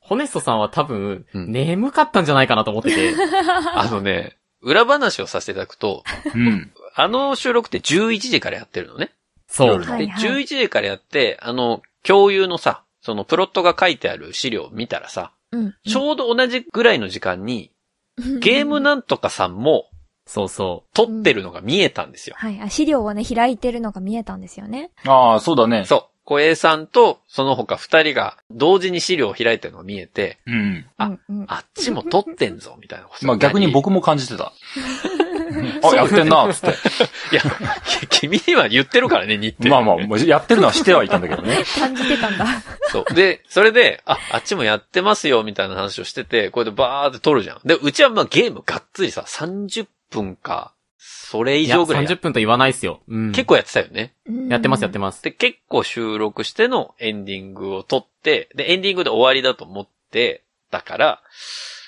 [0.00, 3.14] ホネストさんは多分、うん眠かったんじゃないかなと思ってて、
[3.72, 6.02] あのね、裏話をさせていただくと、
[6.34, 6.72] うん。
[6.96, 9.12] あの収録って11時からやってるのね。
[9.46, 9.86] そう夜。
[9.86, 15.74] で、はいはい11時からやって、あの、共有のさ、そのプロットが書いてある資料を見たらさ、うん。
[15.86, 17.70] ちょうど同じぐらいの時間に、
[18.40, 19.88] ゲームなんとかさんも
[20.26, 22.36] そうそ撮ってるのが見えたんですよ。
[22.38, 22.60] はい。
[22.60, 24.90] あ資料をね、開いてるのが見えたんですよね。
[25.06, 25.84] ああ、そうだね。
[25.84, 26.04] そう。
[26.24, 30.86] 小江さんとその他二人が同時に資料を開いてるのが見えて、うん。
[30.96, 33.26] あうんうん、あっちも撮ってんぞ、みたいなこと。
[33.26, 34.52] まあ逆に僕も感じてた。
[35.82, 36.68] あ、やってんな、つって。
[36.68, 36.72] い
[37.36, 37.42] や、
[38.08, 39.68] 君には言ってるからね、日程。
[39.70, 41.58] まあまあ、もうやってるのはしてはいたんだけどね。
[41.78, 42.46] 感じてたんだ。
[42.90, 43.14] そう。
[43.14, 47.60] で、それで、あ、あっちもやってますよ、みたいな話をしてて、これでバーって撮るじゃん。
[47.64, 51.56] で、うちはまあゲームがっつりさ、30分か、それう。
[51.56, 53.00] 以上ぐらいや30分と言わないっすよ。
[53.08, 53.32] うん。
[53.32, 54.14] 結構やってたよね。
[54.48, 55.22] やってます、やってまます。
[55.22, 61.22] で、結構収録してのエンディングを撮って、で、エンディングで終わりだと思って、だから、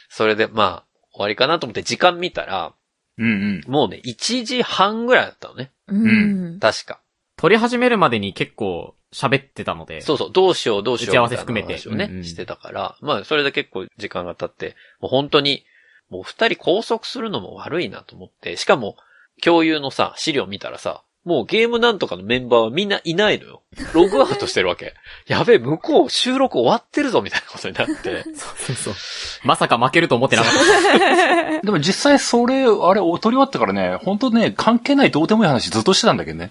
[0.09, 2.75] それでまあ、終わりかなと思って時間見たら、
[3.17, 3.71] うんうん。
[3.71, 5.71] もうね、1時半ぐらいだったのね。
[5.89, 5.95] す。
[5.95, 6.09] う
[6.57, 6.59] ん。
[6.59, 7.01] 確か。
[7.37, 10.01] 撮り始めるまでに結構喋ってたので。
[10.01, 11.11] そうそう、どうしようどうしよう。
[11.11, 15.65] 打ち合わせ含めてをね、うんうんしてたから、まあ、それで結構時間が経って、もう本当に、
[16.11, 18.97] もう二人拘束するのも悪いなと思って、しかも、
[19.43, 23.63] 共有のさ、資料見たらさ、もうゲームなんとかのメンバーはみんないないのよ。
[23.95, 24.95] ログアウトしてるわけ。
[25.27, 28.25] やべえ、向こう収録終わってるぞ、みたいなことになって。
[28.35, 28.95] そうそう。
[29.43, 31.61] まさか負けると思ってなかった。
[31.65, 36.51] でも実際それ、あれ、撮り終わってからね、本当ね、関係ないどうでもいい話ずっとしてたんだけどね。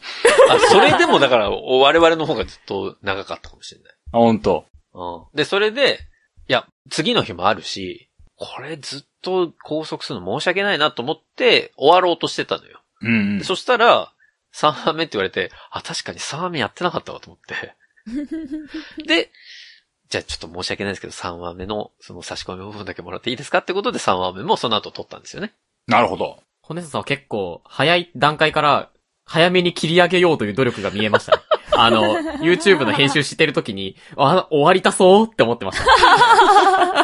[0.50, 3.94] あ、それでもだから、我々の方がずっと長かったかもしれない。
[4.12, 5.38] あ、本当うん。
[5.38, 6.00] で、それで、
[6.48, 12.82] いや、次の日もあるし、これずっと拘束するの申し訳ないなと思って終わろうとしてたのよ。
[13.02, 13.44] うんうんで。
[13.44, 14.12] そしたら、
[14.54, 17.76] 3話目って言われて、あ、確かに3話目やってなかったわと思って。
[19.04, 19.32] で、
[20.10, 25.54] じゃあちょっと申し訳ないですけど、3話目のその差し込み部分だけもらっていいですかってことで3話目もその後撮ったんですよね。
[25.88, 26.44] なるほど。
[26.62, 28.90] ホネストさんは結構、早い段階から、
[29.26, 31.42] 早めに切り上げようという努力が見えましたね。
[31.76, 37.03] あの、YouTube の編集してる時に、あ、終わりたそうって思ってました。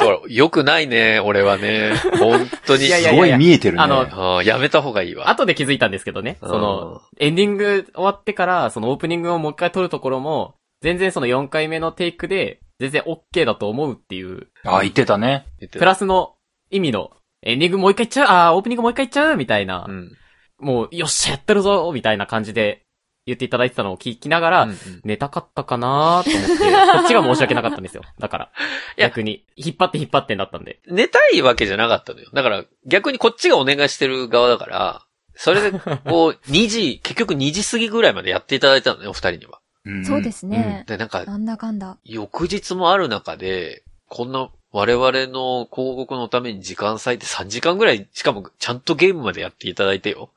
[0.00, 1.92] ほら、よくないね、俺はね。
[2.18, 2.86] 本当に。
[2.86, 3.82] いやいやすごい見えてるね。
[3.82, 5.28] あのやめた方がいいわ。
[5.28, 6.38] 後で気づいたんですけどね。
[6.40, 15.46] その、エンディング終わってから、そのオープニングをもう一回撮るところも、全然その4回目のテイクで、全然 OK だと思うっていう、あ、言ってたね。
[15.60, 16.34] 言ってたプラスの
[16.70, 17.10] 意味の、
[17.42, 20.16] エンディングもう一回いっちゃうあー、オープニングもう一回いっちゃうみたいな、うん。
[20.58, 22.82] もう、よっしゃ、やってるぞみたいな感じで
[23.26, 26.56] 言っていただいてたのを聞きながら、うんうん寝たかったかなと思って、
[26.92, 28.02] こっちが申し訳なかったんですよ。
[28.18, 28.50] だから。
[28.96, 30.80] 逆に、引っ張って引っ張ってんだったんで。
[30.86, 32.28] 寝たいわけじゃなかったのよ。
[32.32, 35.02] だから、逆にこっちがお願いしてる側だから、
[35.34, 39.60] それで、こう、 2時、結局2時過ぎぐらいまでやっていただいたのね、お二人には。
[39.86, 40.84] うんそうですね。
[40.86, 41.96] で、なんか、なんだかんだ。
[42.04, 50.30] 翌日もある中で、こんな我々の広告のために時間割いて3時間ぐらい、しかもちゃんとゲームまでやっていただいてよ。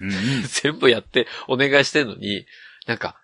[0.00, 0.16] うんうん。
[0.48, 2.46] 全部やってお願いしてるのに、
[2.86, 3.16] なんか、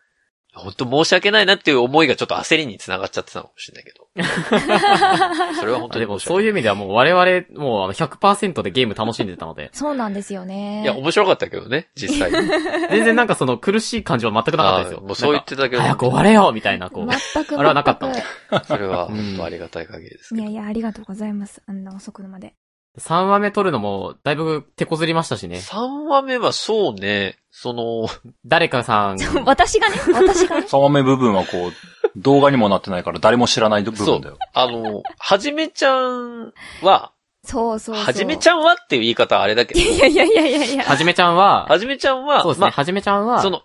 [0.54, 4.06] 本当申し訳ないなっていう思いがちょっと焦りにつながっちゃってたのかもしれないけど。
[5.58, 6.18] それは本当にでも。
[6.18, 7.24] そういう意味ではもう我々、
[7.58, 10.82] もうあの100%でゲーム楽しんでたので、そうなんですよね。
[10.82, 12.30] いや、面白かったけどね、実際。
[12.90, 15.00] 全然なんかその苦しい感じは全くなかったですよ。
[15.00, 17.08] もうそう言ってたけど早く終われよみたいな、こう。
[17.10, 18.22] 全くあれはなかったの全
[18.66, 20.42] それは本当ありがたい限りですけど。
[20.42, 21.62] くいやいや、ありがとうございます。
[21.66, 22.52] あんな遅くのまで。
[22.98, 25.56] 3話目撮るのも、だいぶ手こずりましたしね。
[25.58, 28.08] 3話目はそうね、その、
[28.44, 30.66] 誰かさん、 私がね、私がね？
[30.68, 31.72] 3話目部分はこう、
[32.16, 34.36] 動画にもなってないから誰も知らない部分だよ。
[34.52, 37.12] あの、はじめちゃんは、
[37.44, 38.04] そうそうそう。
[38.04, 40.84] はじめちゃんはっていう言い方はあれだけど、いやいやいやいやいや。
[40.84, 43.62] はじめちゃんは、はじめちゃんは、そうですね、まあ、はじめちゃんは、その、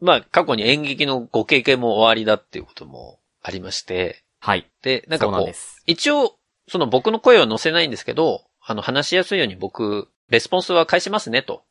[0.00, 4.70] まあ、過去に演劇のご経験も終わりだっていうこともありまして、はい。
[4.82, 5.82] で、なんかこう、です。
[5.86, 6.36] 一応、
[6.68, 11.62] その僕の声は載せないんですけど、あの、話しやすいように僕、レスポンスは返しますねと。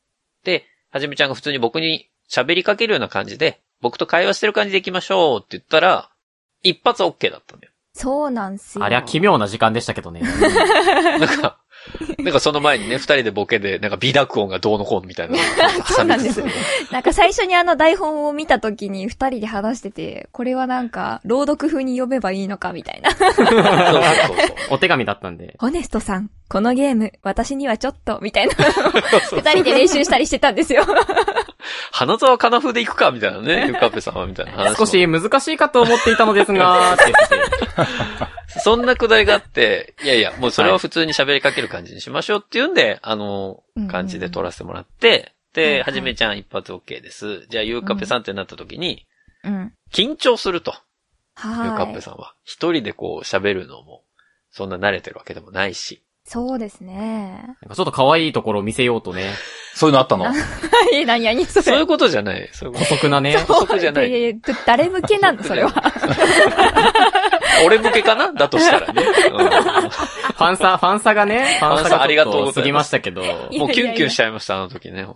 [0.43, 6.09] で、はじめちゃんが普通に僕に喋りかけるような感じで、僕と会話してる感じで行きましょうって言ったら、
[6.63, 7.73] 一発 OK だったんだよ。
[7.93, 8.83] そうなんすよ。
[8.83, 10.21] ありゃ奇妙な時間でしたけどね。
[10.25, 11.59] なんか、
[12.19, 15.37] なんかその前にね、二人でボケで、なんか美濁音がどうのこうのみたいな。
[15.85, 16.21] そうなん
[16.91, 23.11] なんか最初にあの台本を見た時に二人で話してて、これはなんか、朗読風に読めばいいのかみたいな。
[23.11, 23.53] そうそうそう。
[24.71, 25.55] お手紙だったんで。
[25.59, 28.53] ホネストさん、このゲーム、私にはちょっと、みたいな。
[29.31, 30.83] 二人で練習したりしてたんですよ。
[31.91, 34.75] 花沢かな風で行くかみたいなね、ゆかぺさんはみたいな話も。
[34.75, 37.41] 少し難しいかと思っていたのですが、 って言ってて。
[38.59, 47.47] そんなくだりがあって、いやいや、もうそれは普通に喋りかける感じにしましょうっていうんで、あの感じで撮らせてもらって、はいで、ははいじめちゃん一発 OK です。
[47.49, 49.07] じゃあ、ゆうかぺさんってなった時に、
[49.43, 49.73] うん。
[49.91, 50.75] 緊張すると。
[51.43, 51.95] ゆうかはい。
[51.95, 52.35] ぺさんは。
[52.43, 54.03] 一人でこう喋るのも、
[54.51, 56.03] そんな慣れてるわけでもないし。
[56.25, 57.55] そうですね。
[57.61, 59.33] なんかちょっと可愛いところを見せようとね、
[59.73, 60.25] そういうのあったの？
[60.29, 60.33] は
[60.93, 61.23] い、何？
[61.23, 61.63] 々それ。
[61.63, 62.49] そういうことじゃない。
[62.51, 65.71] そういうこ補足なね、補足じゃないやいやいや誰向けなのそれは。
[67.59, 68.31] と俺向けかな？
[68.33, 69.03] だとしたらね。
[69.03, 75.07] ファンサ、ファンサがね、ファンサファンサありががとうございましたけど、うんもうキュンキュンしちゃいました、あの時ね。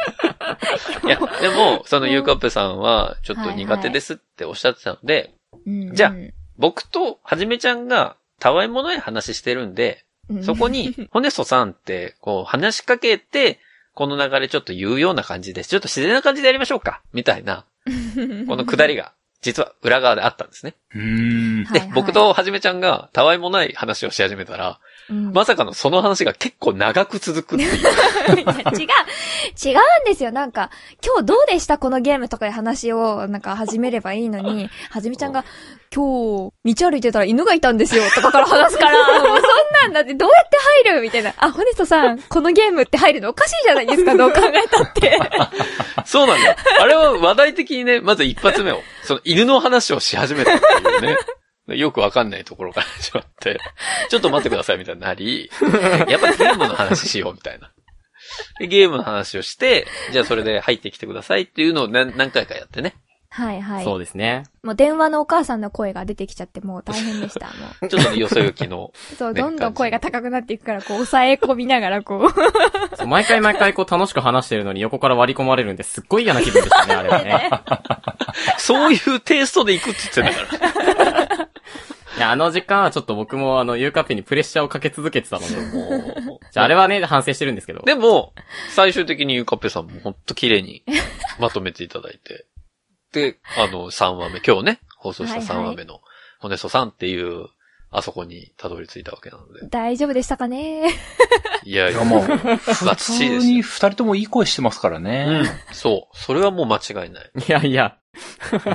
[1.05, 5.31] いや、でも、そのゆうかぺさんは、ちょっと苦手ですっておっしゃってたので、
[5.65, 6.13] うんじゃあ
[6.57, 10.43] 僕とはじめちゃんが、たわいもない話してるんで、うん。
[10.43, 13.59] そこに、 ホネストさんって、こう、話しかけて、
[13.93, 17.65] この流れちょっと言うような感じで、ちょっと自然な感じでやりましょうか、みたいな、
[18.47, 19.11] このくだりが、
[19.41, 20.75] 実は裏側であったんですね。
[20.93, 21.05] で、は
[21.77, 24.79] いはい僕とはじめちゃんが、たわいもない話をし始めたら、
[25.11, 28.45] うんまさかのその話が結構長く続く 違う、違うん
[30.05, 30.31] ですよ。
[30.31, 30.69] なんか、
[31.05, 35.43] 今日どうでしたこのゲームとかいう話を、なんか始めればいいのに、はじめちゃんが、
[35.93, 39.41] 今日、道歩いてたら犬がいたんですよ、とかから話すから、 もうそん
[39.83, 41.33] なんだってどうやって入るみたいな。
[41.37, 45.19] あ、ホネストさん、このゲームって入るのおかしいじゃないですか、どう考えたって。
[46.05, 46.55] そうなんだよ。
[46.79, 51.17] あれは話題的にね、まず一発目を、その犬の話をし始めたっていうね。
[51.67, 53.59] よくわかんないところから始まって、
[54.09, 55.49] ちょっと待ってくださいみたいになり、
[56.07, 57.71] やっぱゲームの話しようみたいな。
[58.59, 62.95] でゲームの話をして、じゃあそれで入ってきてくださいっていうのを何何回かやってね。
[63.33, 63.83] はいはい。
[63.85, 64.43] そうですね。
[64.61, 67.47] もう電話のお母さんの声が出てきちゃって、もう大変でした。
[67.47, 67.87] もう。
[67.87, 68.91] ちょっとねよそ行きの。
[69.17, 72.29] そう、ねどんどん声が高くなっていくから、こう、抑え込みながら、こう。
[72.97, 77.49] そう毎回毎回こう楽しく話してるのに横から割り込まれるんで、すっごい嫌な気分でしたね、あれはね。
[78.57, 81.10] そういうテイストで行くって言ってたから。
[82.21, 87.81] いや、あの時間はちょっと僕もあの、ユーカッペにプレッシャーをかけ続けてたので、 もう、じゃああれはね、反省してるんですけど。
[87.81, 88.35] でも、
[88.69, 90.83] 最終的にゆうかっぺさんもほんと綺麗に
[91.39, 92.45] まとめていただいて。
[93.11, 96.01] で、あの、3話目、今日ね、放送した3話目の、
[96.37, 97.47] ホネソさんっていう、
[97.89, 99.67] あそこにたどり着いたわけなので。
[99.67, 100.89] 大丈夫でしたかね？
[101.65, 105.45] いやいや、もう、バ普通ですよに二人ともいい声してますからうねん。。
[105.71, 106.17] そう。
[106.17, 107.31] それはもう間違いない。
[107.35, 107.97] いやいや、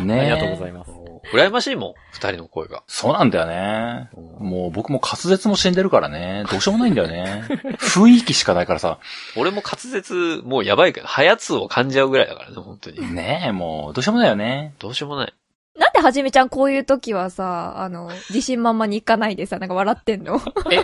[0.03, 0.91] ねありがとうございます。
[1.33, 2.83] 羨ましいもん、二人の声が。
[2.87, 4.11] そうなんだよね。
[4.16, 6.45] うんもう僕も滑舌も死んでるからね。
[6.51, 7.45] どうしようもないんだよね。
[7.79, 8.99] 雰囲気しかないからさ。
[9.37, 13.14] 俺も滑舌、もうやばいけど、はやつを感じ合うぐらいだからね、本当に。
[13.14, 14.74] ねえ、もう、どうしようもないよね。
[14.79, 15.35] どうしようもない。
[15.79, 20.41] なんではじめちゃんこういう時はさ、あの、自信満々に行かないでさ、なんか笑ってんの？
[20.72, 20.77] え、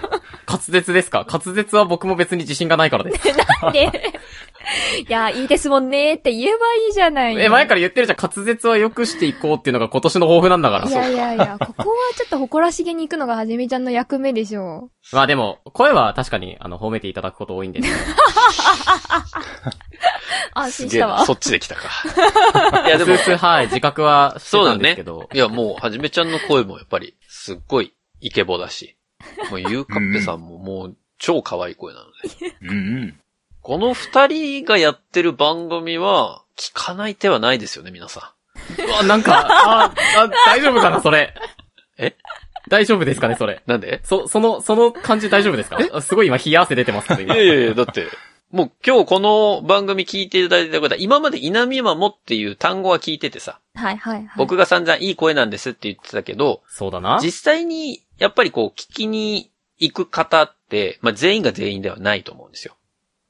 [0.46, 1.26] 滑舌ですか？
[1.30, 3.24] 滑舌は僕も別に自信がないからです。
[3.72, 3.90] で、
[5.08, 7.38] いや、いいですもんねって言えばいいじゃない。
[7.40, 10.88] え、前から言ってるじゃん、滑舌は良くしていこうっていうのが今年の抱負なんだから。
[10.88, 18.00] いやいやいや、ここはちょっと誇らしげに行くのがはじめちゃんの役目でしょまあでも、声は確かに、あの、褒めていただくこと多いんですけど。
[20.54, 21.24] 安心したわ。
[21.26, 21.88] そっちで来たか。
[22.86, 25.28] いや、でもはい、自覚はしてたそうだねんですけど。。
[25.32, 28.96] いや、もう、はじめちゃんの声もやっぱり、すっごいイケボだし、
[29.50, 32.06] もう、ゆうかっぺさんももう、超可愛い声なの
[32.40, 32.56] で。
[32.62, 32.72] うんう
[33.06, 33.20] ん。
[33.60, 38.34] この二人がやってる番組は、聞かない手はないですよね、皆さ
[38.78, 41.32] うわ、なんか、あ、あ、大丈夫かな、それ。
[41.98, 42.14] え？
[42.68, 43.54] 大丈夫ですかね、それ。
[43.54, 43.60] ん。
[43.66, 44.00] なんで？
[44.04, 45.78] そ、その、その感じ大丈夫ですか？
[45.92, 48.06] あすごい今冷や汗出てますけど、今いやいやいや、だって、
[48.52, 54.28] もう今日この番組聞いていただいた方、今まで稲見まもっていう単語は聞いててさ、はいはいはい。
[54.36, 57.18] 僕が散々いい声なんですって言ってたけど、そうだな。
[57.22, 62.76] 実際に、やっぱりこう、聞きに行く方って、まあ、全員が全員ではないと思うんですよ。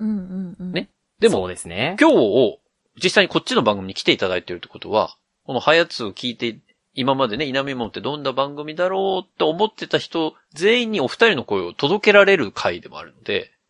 [0.01, 0.73] うんうんうん。
[0.73, 0.89] ね
[1.21, 1.97] でもそう、ですね。
[2.01, 2.59] 今日、
[3.01, 5.17] 実際にこっちの番組に来ていただいてるってことは、
[5.47, 6.59] このハヤツを聞いて、
[6.95, 13.62] 今までね、稲見もんってどんな番組だろうって思ってた人、全員にお二人の声を届けられる回でもあるので、あ、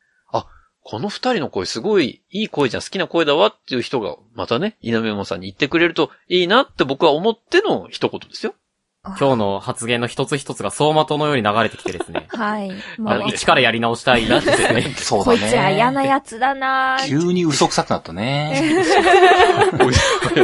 [0.84, 8.54] この二人の声すごいいい声じゃん、好きな声だわっていう人が、またね、稲見もんさんに言ってくれるといいなって僕は思っての一言ですよ。
[9.18, 12.28] 今日の発言の一つ一つが走馬灯のように流れてきてですね。
[12.34, 12.70] はい。
[12.70, 14.94] あまあの、一からやり直したいですね。
[14.96, 15.38] そうだね。
[15.40, 18.84] こいつら嫌なやつだなぁ急に嘘くさくなったね。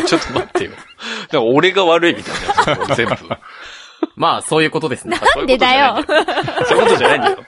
[0.06, 0.70] ちょっと待ってよ。
[0.70, 0.80] だか
[1.32, 3.16] ら俺が悪いみたいなやつ、全部。
[4.16, 5.16] まあ、そういうことですね。
[5.36, 6.04] なんでだよ。
[6.66, 7.38] そういうことじゃないんだよ。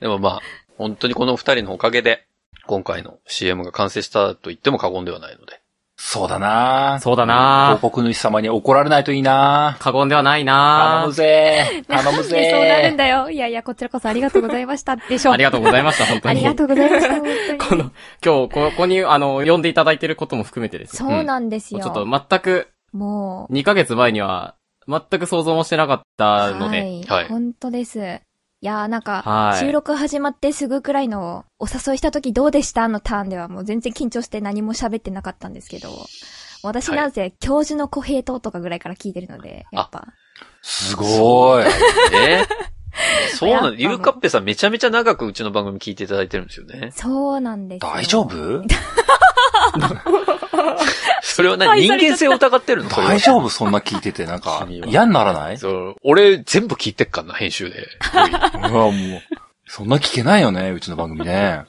[0.00, 0.40] でもまあ、
[0.82, 2.26] 本当にこの二人のおかげで、
[2.66, 5.62] 今回の CM が完成したと言っても過言ではないので。
[5.96, 13.30] そうだなそうだな広告主様に怒られないといいな過言ではない頼なむぜ頼むなんでそうなるんぜだよ。
[13.30, 15.32] いやいや、こちらこそありがとうございましたでしょ。
[15.32, 16.38] ありがとうございました、本当に。
[16.38, 17.58] ありがとうございました、本当に。
[17.58, 17.92] この、
[18.24, 21.08] 今日、ここに、あの、呼んでいただいてることも含めてですね。
[21.08, 21.80] そうなんですよ。
[21.80, 23.52] ちょっと全く、もう。
[23.52, 24.56] 2ヶ月前には、
[24.88, 27.04] 全く想像もしてなかったので、はい。
[27.06, 28.20] はい本当です。
[28.62, 35.88] いやーなんか、はい収録始まってすぐくらいのお誘いした時どうでしたのターンではもう全然緊張して何も喋ってなかったんですけど、
[36.62, 40.06] 私なんせ教授の小平等とかぐらいから聞いてるので、やっぱ。
[40.62, 41.64] すごい。
[42.12, 42.46] ね。
[43.34, 46.92] そうなんゆうかっぺさんめちゃめちゃ長くうちの番組聞いていただいてるんですよね。
[46.94, 47.92] そうなんですよ。
[47.92, 48.30] 大丈夫？
[51.24, 51.80] それは何？
[51.82, 52.90] 人間性を疑ってるの？
[52.90, 53.48] 大丈夫？
[53.48, 55.56] そんな聞いてて、なんか嫌にならない？
[55.56, 55.96] そう。
[56.02, 57.86] 俺全部聞いてっからな、編集で。
[58.54, 58.92] うわ、もう、
[59.66, 61.64] そんな聞けないよね、うちの番組ね。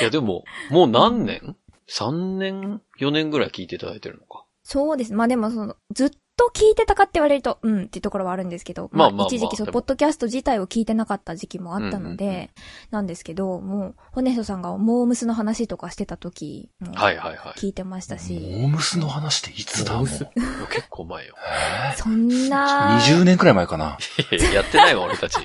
[0.00, 1.56] いやでも、もう何年
[1.88, 4.44] ?3 年 ?4 年ぐらい聞いていただいてるのか。
[4.64, 5.14] そうです。
[5.14, 6.10] まあでもその、ずっ
[6.40, 12.50] と聞いてたかって言われると、うんっていうところはあるんですけど、まあまあまあ一時期そう、ポッドキャスト自体を聞いてなかった時期もあったのうんうんうんで、
[12.90, 17.60] なんですけど、もう、ホネストさんがモームスの話とかしてた時、もうはいはいはい。
[17.60, 19.98] 聞いてましたし、モームスの話っていつだ？
[19.98, 21.34] 結構前よ。
[21.96, 23.98] そんな、20年くらい前かな？
[24.32, 25.36] いやいややってないわ、俺たち。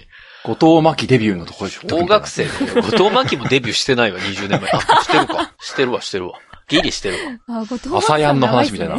[0.44, 4.70] 後藤真希デビューのところでしょ大学生で、後藤真希もデビューしてないわ、20年前。
[4.72, 5.54] あ、してるか。
[5.60, 6.40] してるわ、してるわ。
[6.68, 7.18] ギリしてる
[7.48, 7.60] わ。
[7.62, 8.98] あ、後藤朝やんの話みたいな。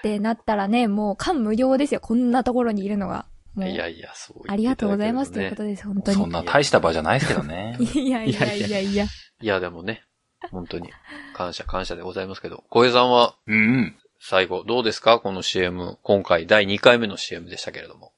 [0.00, 2.00] ってなったらね、もう感無量ですよ。
[2.00, 3.26] こんなところにいるのが。
[3.54, 6.16] もういやいや、そうありがとうございますということです、本当に。
[6.16, 7.76] そんな大した場じゃないですけどね。
[7.80, 9.04] いやいやいやいや。
[9.04, 10.04] いや、でもね、
[10.50, 10.90] 本当に、
[11.34, 13.96] 感謝感謝でございますけど、小江さんは、うんうん。
[14.20, 15.18] 最後、どうですか？
[15.18, 15.98] この CM。
[16.02, 18.12] 今回、第2回目の CM でしたけれども。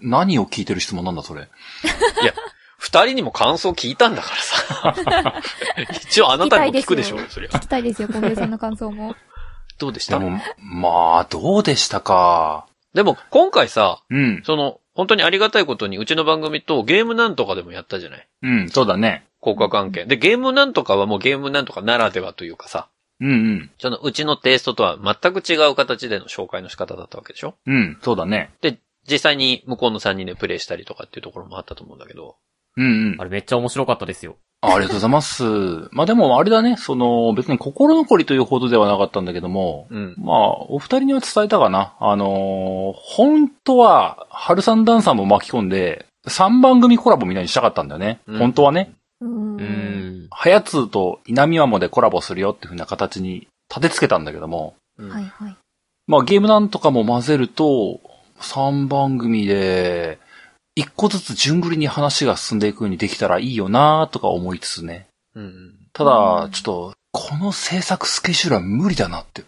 [0.00, 1.42] 何を聞いてる質問なんだ、それ？
[2.22, 2.32] いや、
[2.78, 4.30] 二人にも感想聞いたんだか
[4.94, 5.42] らさ。
[6.08, 7.50] 一応あなたにも聞くでしょう、そりゃ。
[7.50, 9.16] 聞きたいですよ、小平さんの感想も。
[9.78, 10.18] どうでした？
[10.18, 12.66] でも、まあ、どうでしたか？
[12.94, 14.42] でも、今回さ、うん。
[14.44, 18.28] その、本当にありがたいことに、うちの番組とゲームなんとかでもやったじゃない？
[18.42, 19.26] うん、そうだね。
[19.40, 20.06] 効果関係。
[20.06, 22.88] で、ゲームなんとかはもうゲームなんとかならではというかさ、
[23.20, 23.70] うんうん。
[23.78, 27.54] そのうちのテイストとは全く違う形での紹介の仕方だったわけでしょ？
[27.66, 28.50] うん、そうだね。
[28.62, 32.36] で、実際に向こうの3人でプレイしたりとかっていうところもあったと思うんだけど、
[32.76, 33.24] うんうんあ。
[33.24, 34.36] れめっちゃ面白かったですよ。
[34.62, 35.44] ありがとうございます。
[35.92, 40.14] まあでもあれだね、その別に心残りというほどではなかったんだけども、うん。
[40.18, 40.36] まあ
[40.68, 41.94] お二人には伝えたかな。
[42.00, 48.20] あのー本当は、春さんダンさんも巻き込んで、3番組コラボみたいにしたかったんだよね。
[48.26, 48.92] うん本当はね。
[49.20, 49.28] うー。
[49.28, 49.56] うん
[50.24, 50.26] ん。
[50.30, 55.56] はやつと稲見マモでコラボするよっていう風な形に立てつけたんだけども、うんはいはい。
[56.06, 58.00] まあゲームなんとかも混ぜると、
[58.40, 60.18] 3番組で、
[60.76, 65.08] 一個ずつ順繰りに話が進んでいくようにできたらいいよなとか思いつつね。
[65.34, 65.74] うん。
[65.92, 69.42] ただ、ちょっと、この制作スケジュールは無理だなって。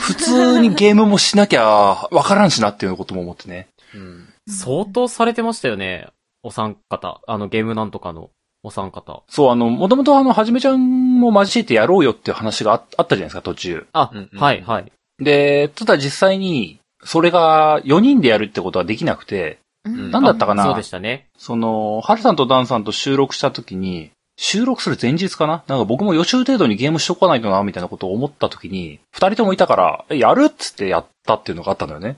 [0.00, 3.68] 普通にゲームもしなきゃわからんしなっていうことも思ってね。
[3.94, 4.28] うん。
[4.48, 6.08] 相当されてましたよね。
[6.42, 7.20] お三方。
[7.28, 8.30] あの、ゲームなんとかの
[8.64, 9.22] お三方。
[9.28, 13.86] そう、あの、もともとあの、はじめちゃんも交えてやろうよっていう話がああったじゃないですか、途中。
[13.92, 14.92] あ、うんうんはい、はい。
[15.20, 19.56] で、ただ実際に、それが4人でやるってことはできなくて、うん
[19.88, 20.64] なんだったかな？
[20.64, 21.26] そうでしたね。
[21.36, 25.64] その、ハルさんとダンさんと収録した時に、収録する前日かな？
[25.66, 32.16] なんか僕も予習程度にゲームしとかないとな、みたいなことを思った時に、二人ともいたから、え、やるっつってやったっていうのがあったのよね。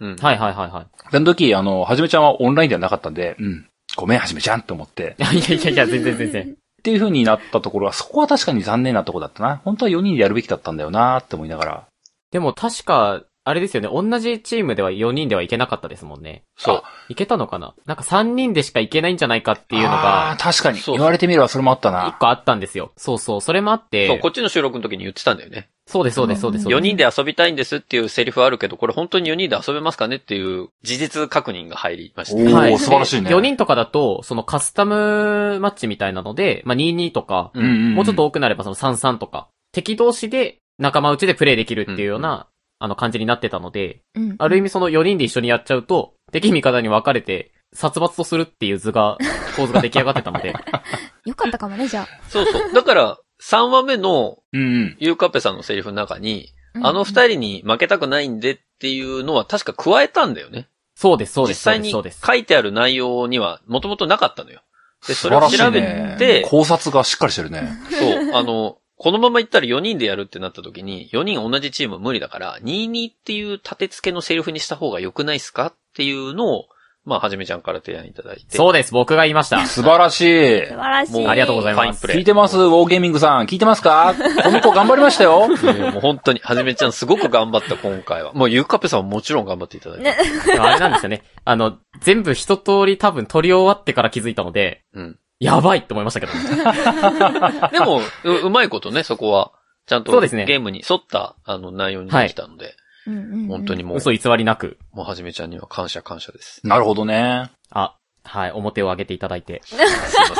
[0.00, 0.16] うん。
[0.16, 0.86] はい、はい、はい、はい。
[1.10, 3.66] その時、あの、はじめちゃんはオンラインではなかったんで、うん、
[3.96, 5.16] ごめん、はじめちゃんって思って。
[5.18, 6.42] い やいやいやいや、全然全然。
[6.42, 9.60] っていう風になったところは、そこは確かに残念なとこだったな。
[9.64, 11.84] 本当は4人でやるべきだったんだよなって思いながら。
[12.32, 16.44] でも確か、あれですよね、同じチームでは4人ではいけなかったですもんね。
[16.56, 16.82] そう。
[17.08, 17.74] いけたのかな？
[17.86, 20.78] なんか3人でしかいけないんじゃないかっていうのが、確かに。
[20.78, 22.16] そう言われてみればそれもあった1な。
[22.20, 22.92] 個あったんですよ。
[22.96, 25.70] そうそう、それもあって、そう、こっちの収録の時に言ってたんだよね。
[25.88, 26.68] そうです、そうです、そうです。
[26.68, 32.36] 4人で遊びたいんですっていうセリフあるけど、これ本当に4人で遊べますかねっていう事実確認が入りました。
[32.36, 32.78] おーはい。
[32.78, 42.46] 素晴らしいね4人とかだと、そのカスタムマッチみたいなので、まあ、22とか、うんんもうちょっと多くなればその33とか、敵同士で仲間内でプレイできるっていうような、
[42.82, 49.18] あの感じになってたので、うんある意味その4人で一緒にやっちゃうと、敵味方に分かれて、殺伐とするっていう図が、
[49.56, 50.52] 構図が出来上がってたので、
[51.24, 52.72] よかったかもね、じゃそうそう。
[52.72, 54.96] だから、3話目のうんうん。
[54.98, 56.48] ユーカッペさんのセリフの中に、
[56.82, 56.88] あ。
[56.88, 60.68] あの二人に負けたくないんでっていうのは確か加えたんだよね。
[60.96, 62.38] そうです、そうです、そうです、実際に。
[62.38, 64.62] 書いてある内容にはもともとなかったのよ。
[65.06, 67.72] で、それ素晴らしいを調べねて、考察がしっかりしてるね。
[67.90, 76.66] そう、あの、このまま行ったら4人でやるってなった時に、4人同じチーム無理だから、22っていう立て付けのセリフにした方が良くないっすかっていうのを、
[77.04, 78.56] まあ、はじめちゃんから提案いただいて。
[78.56, 79.66] そうです、僕が言いました。
[79.66, 80.66] 素晴らしい。
[80.68, 81.12] 素晴らしい。
[81.14, 82.06] もうありがとうございます。
[82.06, 83.46] 聞いてますウォーゲーミングさん。
[83.46, 84.14] 聞いてますか？
[84.44, 85.48] この子頑張りましたよ。
[85.48, 85.54] も
[85.98, 88.32] う本当に、はじめちゃんすごく頑張った今回は。
[88.34, 90.04] もうゆうかっぺさんももちろん頑張っていただいて。
[90.04, 90.16] ね
[90.60, 91.24] あれなんですよね。
[91.44, 95.18] あの、全部一通り多分撮り終わってから気づいたので、うん。
[95.42, 96.32] やばいって思いましたけど。
[97.70, 99.52] でも、う、うまいことね、そこは。
[99.86, 102.76] ちゃんとそうですねゲームに沿った、あの、内容にできたので、
[103.06, 104.78] うんうんうん本当にもう、嘘偽りなく。
[104.92, 106.64] もうはじめちゃんには感謝感謝です。
[106.64, 107.50] なるほどね。
[107.70, 109.60] あ、はい、表を上げていただいて。
[109.66, 109.92] すいませ
[110.32, 110.36] ん。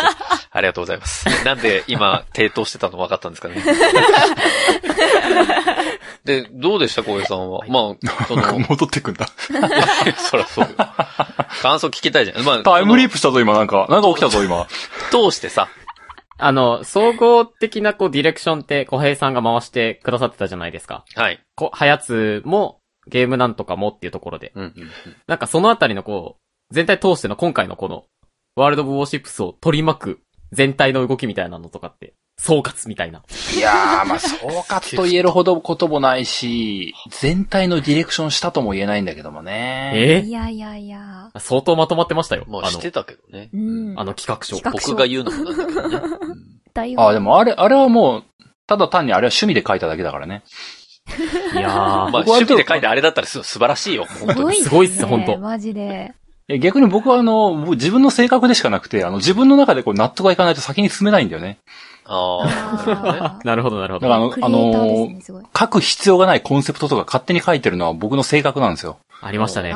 [0.55, 1.27] ありがとうございます。
[1.45, 3.57] なんで今、低騰してたの分かったんですかね？
[6.25, 7.61] で、どうでした、小江さんは？
[7.69, 9.27] まあ、その、戻ってくんだ。
[10.17, 10.71] そらそうよ。
[11.63, 12.45] 感想聞きたいじゃん。
[12.45, 13.55] まあ、タイムリーププしたぞ、今。
[13.55, 14.67] なんか、なんか起きたぞ、今。
[15.11, 15.69] 通してさ、
[16.39, 21.05] あの、総合的なこうディレクションって小平さんが回してくださってたじゃないですか。
[21.15, 21.41] はい。
[21.55, 24.53] こはやつも、ゲームなんとかもっていうところで。
[24.55, 24.91] うんうんうん。
[25.27, 26.42] なんかそのあたりのこう、
[26.73, 28.05] 全体通しての今回のこの、
[28.57, 30.21] ワールド・オブ・ウォーシップスを取り巻く
[30.51, 33.23] 全体の動きみたいなのとかって、総括みたいな。
[33.57, 39.93] いやー、まあ、総括と言えるほどこともないし、全体のディレクションしたとも言えないんだけどもね。
[39.95, 40.21] え？
[40.27, 41.31] いやいやいや。
[41.39, 42.45] 相当まとまってましたよ。
[42.49, 43.51] まあ、してたけどね。
[43.53, 43.57] う
[43.95, 44.01] ん。
[44.01, 44.57] あの企画書。
[44.57, 45.97] 企画書僕が言うのもなんだけどね。
[46.21, 48.25] うん大あ、でもあれ、あれはもう、
[48.67, 50.43] ただ単にあれは趣味で書いただけだからね。
[51.53, 54.07] いやー、まあ、趣味で書いてあれだったらす素晴らしいよ。
[54.07, 54.63] 本当に。
[54.63, 56.15] すごいっす本当マジで。
[56.59, 61.59] 逆に僕はあの、もう自分の性格でしかなくて、あの、自分の中でこう納得がいかないと先に進めないんだよね。
[62.05, 64.73] ああ、なるほどなるほど、なるほだからあど。
[64.73, 65.21] の、ね。
[65.59, 68.99] 書く必要がないコンセプトとか勝手に書いてるのは僕の性格なんですよ。
[69.25, 69.71] ありましたね。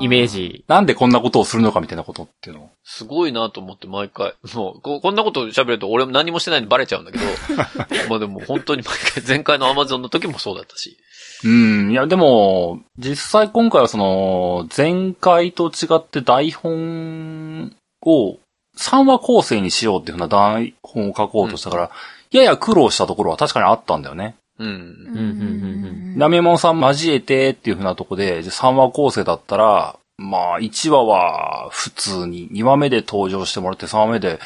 [0.00, 0.64] イメージ。
[0.66, 2.70] なんでこんなことをするのかみたいなことっていうのを。
[2.82, 4.34] すごいなと思って毎回。
[4.52, 7.24] もう、ここんなこと喋ると俺も何もしてないのバレちゃうんだけど。
[8.10, 10.98] まあでも本当に毎回、前回のアマゾンの時もそうだったし。
[11.44, 17.72] うん、いやでも、実際今回はその、前回と違って台本
[18.02, 18.38] を
[18.76, 21.90] 3話構成にしようっていうふうな台本を書こうとしたから、
[22.30, 24.36] やや苦労したところは確かにあったんだよね。
[24.58, 24.66] うん。
[24.66, 34.38] うんうんうんナメモンさん交えてっていうふうなとこで、じゃあ3話構成だったら、まあ1話は普通に、2話目で登場してもらって3話目で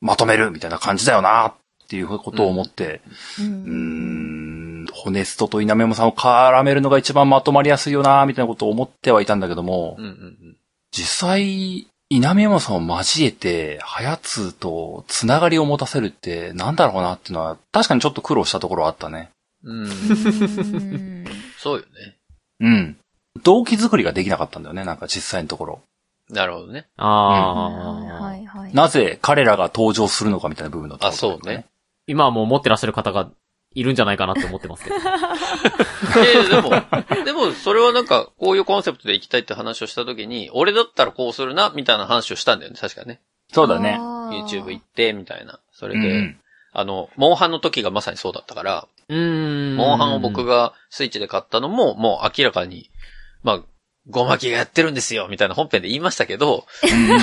[0.00, 1.54] まとめるみたいな感じだよなっ
[1.88, 3.00] ていうことを思って、
[3.38, 10.56] ううーん、ホネストとイナメモさんを絡めるのが一番まとまりやすいよなみたいなことを思ってはいたんだけども、うんうんうん。
[10.90, 19.30] 実際、イナメモさんを交えて、ハヤツとつながりを持たせるってなんだろうなっていうのは、確かにちょっと苦労したところはあったね。
[19.64, 19.84] うん。
[19.84, 21.24] う ん
[21.58, 22.16] そうよね。
[22.60, 22.96] うん。
[23.42, 25.80] 動機作りができなかったんだよね、なんか実際のところ。
[26.28, 26.86] なるほどね。
[26.96, 28.74] あはあ、いはい。
[28.74, 31.66] なぜ彼らが登場するのかみたいな部分だった、あそうね。
[32.06, 33.30] 今はもう持ってらっしゃる方が
[33.74, 34.96] いるんじゃないかなって思ってますけど。
[36.50, 36.70] でも、
[37.24, 43.20] でも、それはなんか、こういうコンセプトで行きたいって話をしたときに、俺だったらこうするな、みたいな話をしたんだよね、確かね。
[43.52, 43.98] そうだね。
[43.98, 45.60] YouTube 行って、みたいな。
[45.72, 46.40] それで、うんうん。
[46.72, 49.76] あの、モンハンの時がまさにそうだったから、うーん。
[49.76, 52.90] モンハンを僕がスイッチで買ったのも、もう明らかに、
[53.42, 53.60] まあ、
[54.10, 56.66] ゴマキがやってるんですよ、みたいな本編で言いましたけど、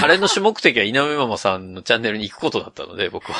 [0.02, 3.38] あれの主目的は稲見ママさんのチャンネルに行くことだったので、僕は。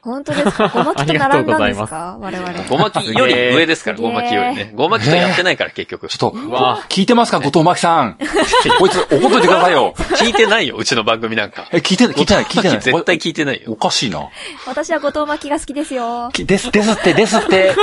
[0.00, 0.68] 本当ですか？
[0.74, 2.16] ごまきと並んだんですか？
[2.18, 2.52] 我々。
[2.66, 4.72] ゴマキより上ですから、すげーゴマキよりね。
[4.74, 6.08] ゴマキとやってないから、結局。
[6.08, 7.40] ちょっと、うわ聞いてますか？
[7.40, 8.16] 後藤真希さん。
[8.78, 9.92] こいつ怒っといてくださいよ。
[10.16, 11.66] 聞いてないよ、うちの番組なんか。
[11.72, 12.80] え、聞いてない、聞いてない、聞いてない。
[12.80, 13.76] 絶対聞いてないおよ。
[13.76, 14.28] かしいな。
[14.66, 16.30] 私は後藤巻きが好きですよ。
[16.32, 17.74] きです、ですって、ですって。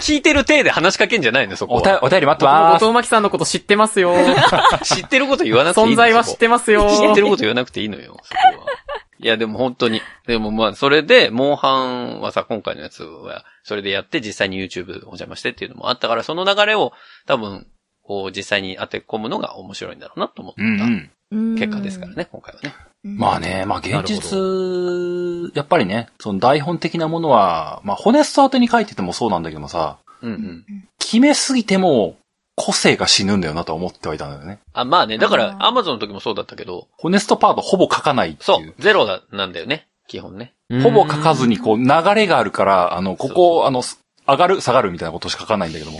[0.00, 2.04] 聞いてる体で話しかけんじゃないの、そこおたは。
[2.04, 2.82] お便り待ってます。
[2.84, 4.14] 後藤真希さんのこと知ってますよ。
[4.84, 6.88] 知ってること言わなくていいの存在は知ってますよ。
[6.88, 8.72] 知ってること言わなくていいのよ、そこは。
[9.18, 10.02] いや、でも本当に。
[10.26, 16.92] でもまあ、それで、モンハンはさ、今回のやつは、それでやって実際に YouTube お邪魔してっていうのもあったから、その流れを
[17.26, 17.66] 多分、
[18.02, 21.10] こう、実際に当て込むのが面白いんだろうなと思ったうんうん。
[21.30, 22.14] うん結果ですから。
[22.14, 22.74] ね、今回はね。
[23.02, 30.64] まあね、まあ現な実、やっぱりね、その台本的なものは、まあホネスト宛てに書いててもそうなんだけどもさ、うんうん。
[30.98, 32.16] 決めすぎても
[32.56, 34.60] 個性が死ぬんだよなとは思ってはいたんだよね。
[34.72, 40.54] あ、まあね、だから、あー Amazon の時もそうだったけど、ホネストパートほぼ書かないっていうそう。、ゼロだなんだよね、基本ね。
[40.82, 43.82] ほぼ書かずにこう流れがあるから、あの、ここ、あの、
[44.26, 45.98] 上がる、下がるみたいなことしか書かないんだけども。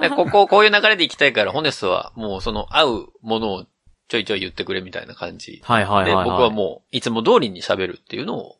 [0.00, 3.66] で ここ、こういう流れで行きたいから、ホネストはもうその合うものを
[4.08, 5.60] ちょいちょい言ってくれみたいな感じ。
[5.64, 6.30] はいはいはい、で、はい。
[6.30, 8.56] 僕はもう、いつも通りに喋るっていうのを、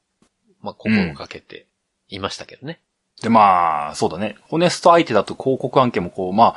[0.60, 1.66] まあ、心がけて
[2.08, 2.80] いましたけどね。
[3.22, 4.36] で、まあ、そうだね。
[4.42, 6.56] ホネスト相手だと広告案件もこう、まあ、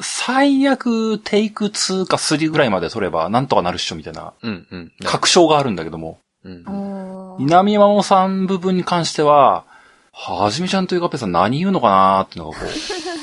[0.00, 4.92] 最悪テイク2か3ぐらいまで取ればなんとかなるっしょみたいなうん、うん。
[5.04, 6.64] 確証があるんだけども、うん。
[6.66, 9.64] おー稲見マモさん部分に関しては、
[10.12, 12.64] はじめちゃんというかぺさん何言うのかなーってのがこ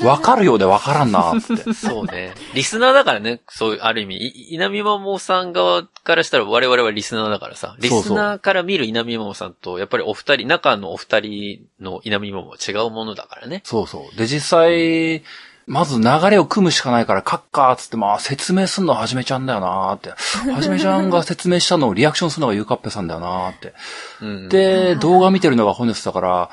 [0.03, 1.73] う、わかるようでわからんなーって。
[1.73, 2.35] そうね。
[2.53, 13.61] リスナーだからね、そういう、ある意味、い稲見マモさん側からしたら我々はリスナーだからさ、リそうそうスナーから見る稲見マモさんと、やっぱりお二人、中のお二人の稲見マモは違うものだからね。
[13.63, 14.17] そうそう。
[14.17, 15.23] で、実際、
[15.65, 20.11] まず流れを組むしかないから、カッカーっつって、まあ、説明すんのはじめちゃんだよなーって。
[20.51, 23.73] はじめちゃんが説明したのをリアクションするのがゆうかっぺさんだよなーって。
[24.21, 24.49] うん。
[24.49, 26.49] で、動画見てるのがホネストだから、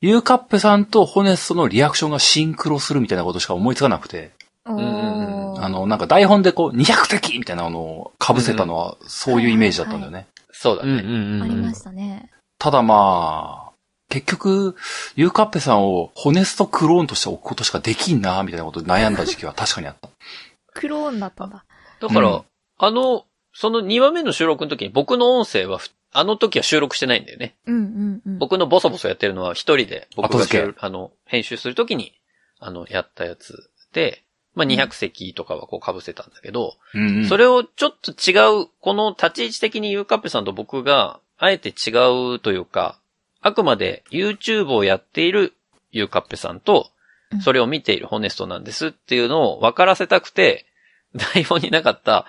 [0.00, 4.30] ゆうかっぺさんとホネストのリアクションがシンクロするみたいなことしか思いつかなくて、
[4.64, 10.26] あの、なんか台本でこう、200敵みたいなのを被せたのは、そういうイメージだったんだよね。
[10.52, 10.92] そうだね。
[10.92, 11.42] うんうん。
[11.42, 12.30] ありましたね。
[12.58, 13.69] ただまあ、
[14.10, 14.76] 結局、
[15.16, 20.10] ゆうかっぺさんをホネストクローンとして置くことしかできんな、みたいなことで悩んだ時期は確かにあった。
[20.74, 21.64] クローンだったんだ。
[22.00, 22.42] だから、うん
[22.82, 27.56] あの、その2話目の収録の時に僕の音声はふ、あの時は収録してないんだよね。
[27.66, 28.38] うんうんうん。
[28.38, 32.14] 僕のボソボソやってるのは一人で、僕が後付け収あの、編集するときに、
[32.58, 41.90] あの、やったやつで、まあ、200席とかはこう被せたんだけど、うんうんそれをちょっと違う、この立ち位置的にユーカップさんと僕が、あえて違
[42.34, 42.98] うというか、
[43.40, 45.54] あくまで YouTube をやっている
[45.92, 46.90] ユーカッペさんと
[47.32, 50.66] う、んそれを見ているホネストなんですっていうのを分からせたくて、
[51.14, 52.26] 台本になかった、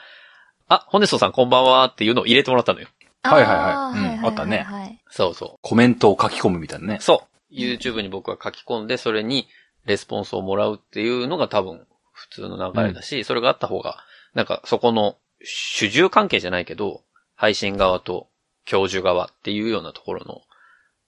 [0.68, 2.88] あ、ホネストさんこんばんはっていうのを入れてもらったのよ。
[3.24, 5.60] はいはいはいうんあったねはいそうそう。
[5.62, 6.98] コメントを書き込むみたいなね。
[7.02, 7.54] そう。
[7.54, 9.48] YouTube に僕が書き込んで、それに
[9.86, 13.98] レスポンスをもらうっていうのが多分普通の流れだし、それがあった方が、
[14.34, 17.02] なんかそこの主従関係じゃないけど、
[17.36, 18.28] 配信側と
[18.66, 20.42] 教授側っていうようなところの、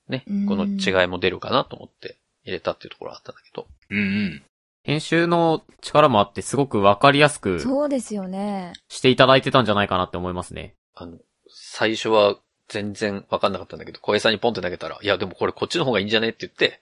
[0.10, 3.68] ねうん、この違いも出るかなと思って入れたっていうところがあったんだけど。
[3.89, 4.43] うんうん。
[4.84, 8.74] 編集の力もあってすごくわかりやすくそうですよね。
[8.89, 10.76] していただいてたんじゃないかなって思いますね。
[10.93, 11.18] あの、
[11.49, 12.36] 最初は
[12.68, 16.82] 全然わかんなかったんだけど、小江さんにポンって投げたら、いやでもこれこっちの方がいいんじゃねって言って、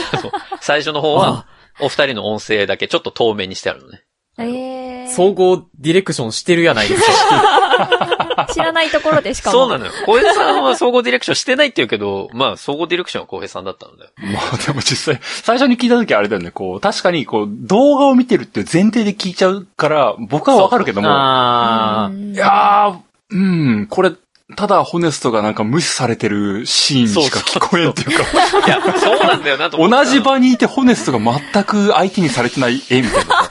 [0.60, 1.46] 最初の方は、
[1.80, 4.04] お二人の音声だけちょっと透明にしてあるのね。
[4.38, 8.16] ええ総合ディレクションしてるやないですか。
[8.52, 9.52] 知らないところでしかも。
[9.52, 9.92] そうなのよ。
[10.06, 14.10] 小江さんは総合ディレクションしてないって言うけど、 まあ、総合ディレクションは小江さんだったのだよ。
[14.18, 22.14] まあでも実際、最初に聞いた時あれだよね、こう、確かにこう、動画を見てるっていう前提で聞いちゃうから、僕はわかるけども、あー。
[22.14, 22.98] うんいやー、
[23.30, 24.12] うん、これ、
[24.56, 28.24] ただホネストがなんか無視されてるシーンしか聞こえんっていうか、
[28.66, 33.50] いや、そうなんだよなと思同じ場にいてホネストが全く相手にされてない絵みたいなさ。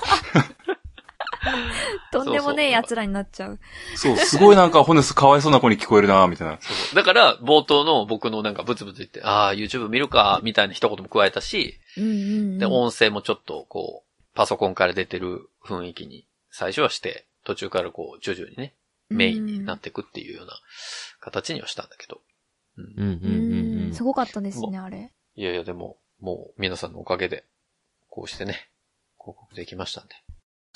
[2.11, 3.59] とんでもねえ奴らになっちゃう。
[3.95, 6.57] そう、すごいなんかホネストかわいそうな子に聞こえるなみたいな。
[6.61, 12.13] そうだから、冒頭の僕のなんかブツブツ言って、ああ、YouTube 見るか、みたいな一言も加えたし、うんうんう
[12.55, 12.57] ん。
[12.59, 18.73] で、音声もちょっと、こう、パソコンから出てる雰囲気に、最初はして、途中からこう、徐々にね、
[19.09, 20.53] メインになっていくっていうような
[21.19, 22.21] 形にはしたんだけど。
[22.77, 23.93] うんうんうんううんん。
[23.93, 25.11] すごかったですね、あれ。
[25.35, 27.45] いやいや、でも、もう、皆さんのおかげで、
[28.09, 28.69] こうしてね、
[29.19, 30.15] 広告できましたんで。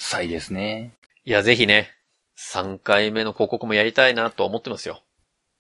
[0.02, 0.94] さいですね。
[1.26, 1.92] いや、ぜひね、
[2.36, 5.04] 3回目の広告もやりたいなと思ってますよ。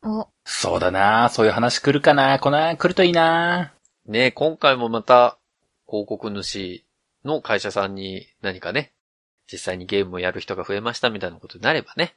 [0.03, 3.71] お、そうだなそういう話来るかな来な、来るといいな
[4.07, 5.37] ね今回もまた、
[5.87, 6.83] 広告主
[7.23, 8.93] の会社さんに何かね、
[9.49, 12.15] 実際にゲームをやる人が増えましたみたいなことになればね。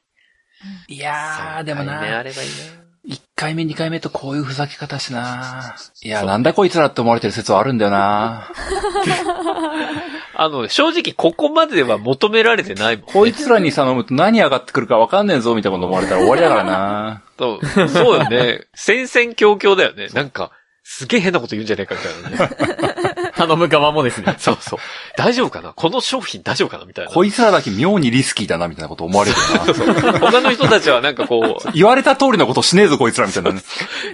[0.88, 2.83] いやー、でも3回目あな、ればいいな。
[3.08, 5.76] 1回目2回目とこういうふざけ方しな。
[6.02, 8.50] いや、なんだこいつらって思われてる説はあるんだよな。
[10.36, 13.12] あの、正直ここまでは求められてないもん、ね。
[13.12, 17.22] こいつらに頼むと何上がってくるかわかんねえぞみたいなこと思われたら終わりだからな。
[17.38, 18.66] そう、そうよね。
[18.74, 20.08] 戦々恐々だよね。
[20.14, 20.50] なんか、
[20.82, 22.00] すげえ変なこと言うんじゃねえかみ
[22.36, 23.32] たいなね。
[23.36, 24.36] 頼む側もですね。
[24.38, 24.78] そうそう。
[25.16, 25.72] 大丈夫かな？
[25.72, 26.84] この商品大丈夫かな？
[26.84, 27.10] みたいな。
[27.10, 30.18] こいつらだけ妙にリスキーだなみたいなこと思われるよな。
[30.18, 33.60] 他の人たちはなんかこう、 言われた通りのことしねえぞこいつらみたいなね。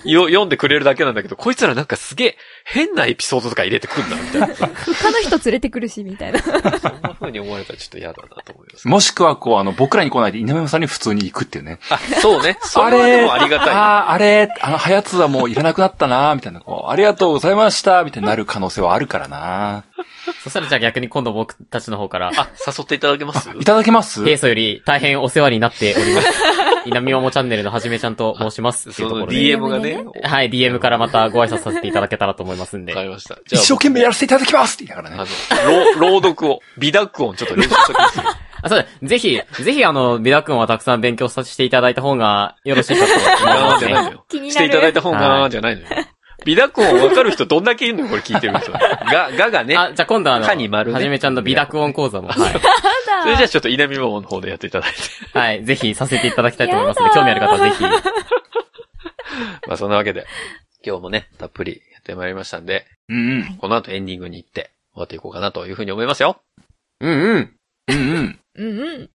[0.04, 4.54] よ読んでくれるだけなんだけど、こいつらなんかすげえ変なエピソードとか入れてくんな、みたいな。
[4.54, 6.40] そん他の人連れてくるし、みたいな。
[6.40, 8.88] な風に思われたらちょっと嫌だなと思います。
[8.88, 11.78] もしくはこう、あの、僕らに来ないで稲山さんに普通に行くっていうね。
[11.90, 12.58] あ、そうね。
[12.62, 13.68] それありがたい。
[13.70, 19.84] ああ、あれ、あの、はやつはもういらなくなったな、みたいな、こう、ありがとうございました、みたいになる可能性はあるからな。
[20.44, 23.50] そしたらじゃあ逆に今度僕たちの方から、あ、誘っていただけます？
[23.58, 24.24] いただけます？
[24.24, 26.28] 平素より大変お世話になっております。
[26.86, 28.88] 稲見ももチャンネルのはじめちゃんと申します。
[28.88, 29.38] っていそうのところで。
[29.38, 30.02] DM がね。
[30.22, 33.04] はい、DM からまたご挨拶させていただけたらと思いますんでわか。
[33.04, 33.34] りました。
[33.46, 35.30] じゃあ、一生懸命やらせていただきますって言いながらあね。
[35.96, 38.20] の、朗朗読を、美濁音ちょっと練習しときます。
[38.62, 38.86] あ、そうだ。
[39.02, 44.16] ぜひ、ぜひあの、美田君はたくさん勉強させていただいた方がよろしいかと思いあーますね。
[44.28, 45.86] 気になるしていただいた方が、じゃないのよ。
[46.44, 48.72] 美濁音わかる人どんだけいるのよ、これ聞いてる人。
[48.72, 49.76] が、ががね。
[49.76, 52.36] あ、じゃあ今度あの、かに丸ねはじめちゃんの美濁音講座も、はい。
[52.38, 55.38] それじゃあちょっと稲見桃の方でやっていただいて。
[55.38, 57.84] はい、ぜひさせていただきたいと思いますので、興味ある方はぜひ。
[59.66, 60.26] まあそんなわけで、
[60.84, 63.56] 今日もね、たっぷりやってまいりましたんで、うんうん。
[63.58, 66.40] この後エンディングに行って終わっていこうかなというふうに思いますよ。
[67.00, 67.56] うんうん。
[67.88, 68.40] うんうん。
[68.54, 69.10] うんうん。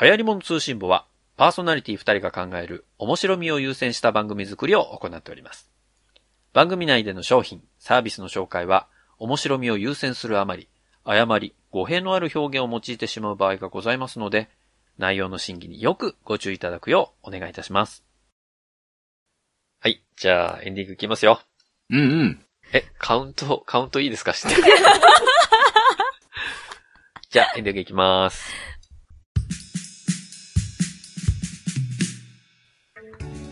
[0.00, 5.70] 流行り物通信簿は、パーソナリティ2人が考える面白みを優先した番組作りを行っております。
[6.54, 8.88] 番組内での商品、サービスの紹介は、
[9.18, 10.68] 面白みを優先するあまり、
[11.04, 14.48] 誤り、語弊のある表現を用いてしまう場合がございますので、
[14.96, 18.02] 内容の審議によくご注意いただくようお願いいたします。
[19.80, 20.02] はい。
[20.16, 21.42] じゃあ、エンディングいきますよ。
[21.90, 22.44] うんうん。
[22.72, 24.32] え、カウント、カウントいいですか？
[24.32, 24.54] して。
[27.30, 28.50] じゃあ、エンディングいきます。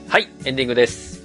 [0.08, 1.20] はい、エンディングです。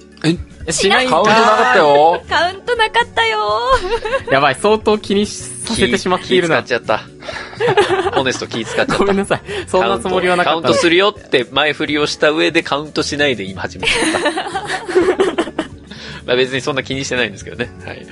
[0.66, 2.22] え、しないんカウントなかったよ。
[2.28, 3.60] カウントなかったよ
[4.30, 6.62] やばい、相当気にさせてしまっているな。
[6.62, 7.00] 気使っちゃっ
[8.10, 8.10] た。
[8.12, 8.98] ホネスト気使っちゃった。
[8.98, 9.42] ごめんなさい。
[9.66, 14.42] そんなつもりはなかったカウントするよって前振りをした上でカウントしないで今始めちゃった。
[16.26, 17.70] まあ別にそんな気にしてないんですけどね。
[17.86, 18.06] はい。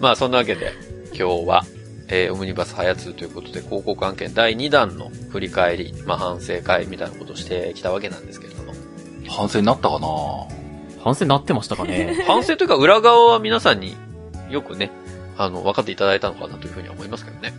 [0.00, 0.72] まあそんなわけで、
[1.10, 1.64] 今日は、
[2.08, 8.57] えー、オムニバスハヤツということで、広告案件第2弾の振り返り、まあ反省会みたいなことをしてきたわけなんですけれども。
[9.28, 10.08] 反省になったかな？
[11.04, 12.24] 反省なってましたかね？
[12.26, 13.96] 反省というか裏側は皆さんに
[14.50, 14.90] よくね、
[15.36, 17.52] あの、分かっていただいたのかなというふうには思いますけどね。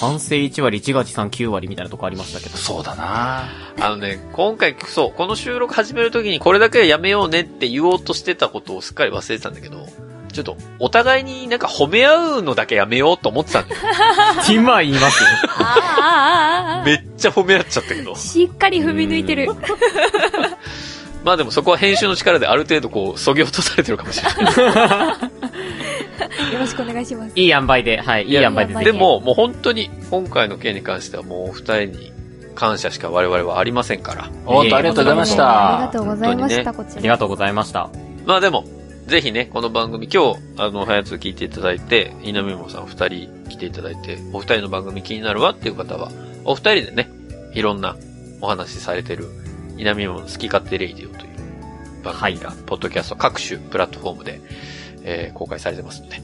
[0.00, 2.56] 反省1割、1月3、9割みたいなとこありましたけど。
[2.56, 3.44] そうだな
[3.80, 9.86] あのね、今回、そう、この収録始めるときにこれだけはやめようねって言おうとしてたことをすっかり忘れてたんだけど、
[10.34, 13.80] ちょっと、お互いになんか褒め合うのだけやめようと思ってたんだよ。
[14.50, 15.28] 今言いますよ。
[15.48, 16.84] ああ、ああ、ああ。
[16.84, 18.14] めっちゃ褒め合っちゃったけど。
[18.16, 19.48] しっかり踏み抜いてる。
[21.24, 25.14] まあでもそこは編集の力である程度こう、そぎ落とされてるかもしれない。
[26.52, 27.32] よろしくお願いします。
[27.34, 32.12] いい塩梅で、はい、いい塩梅ででも、もう本当に、今回の件に関してはもうお二人に
[32.54, 34.28] 感謝しか我々はありませんから。
[34.44, 35.98] おっと、ありがとうございましありがた。
[35.98, 36.92] とうございました、本こちら。
[36.92, 36.98] ひ。
[36.98, 37.88] ありがとうございました。
[38.26, 38.64] まあでも、
[39.06, 46.10] ぜひね、この番組、今日、あの、はやつ聞いていただいて、稲見もさん二人来ていただいて、お二人の番組気になるわっていう方は、
[46.44, 47.10] お二人でね、
[47.52, 47.96] いろんな
[48.40, 49.28] お話しされてる、
[49.76, 54.40] 稲見もの好き勝手レイディオという番組が、ポッドキャスト各種プラットフォームで、
[55.02, 56.22] えー公開されてますので、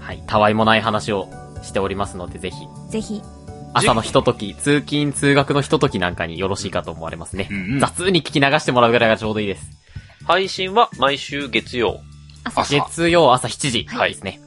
[0.00, 1.28] はい、たわいもない話を
[1.62, 2.56] しておりますので、ぜひ、
[2.90, 3.22] ぜひ。
[3.72, 7.46] 朝のひととき、通勤通学のひとときなんかによろしいかと思われますね。
[7.52, 9.70] うんうん雑に聞き流してもらうぐらいがちょうどいいです。
[10.24, 12.00] 配信は毎週月曜
[12.46, 14.40] 朝朝月曜朝7時はいですね。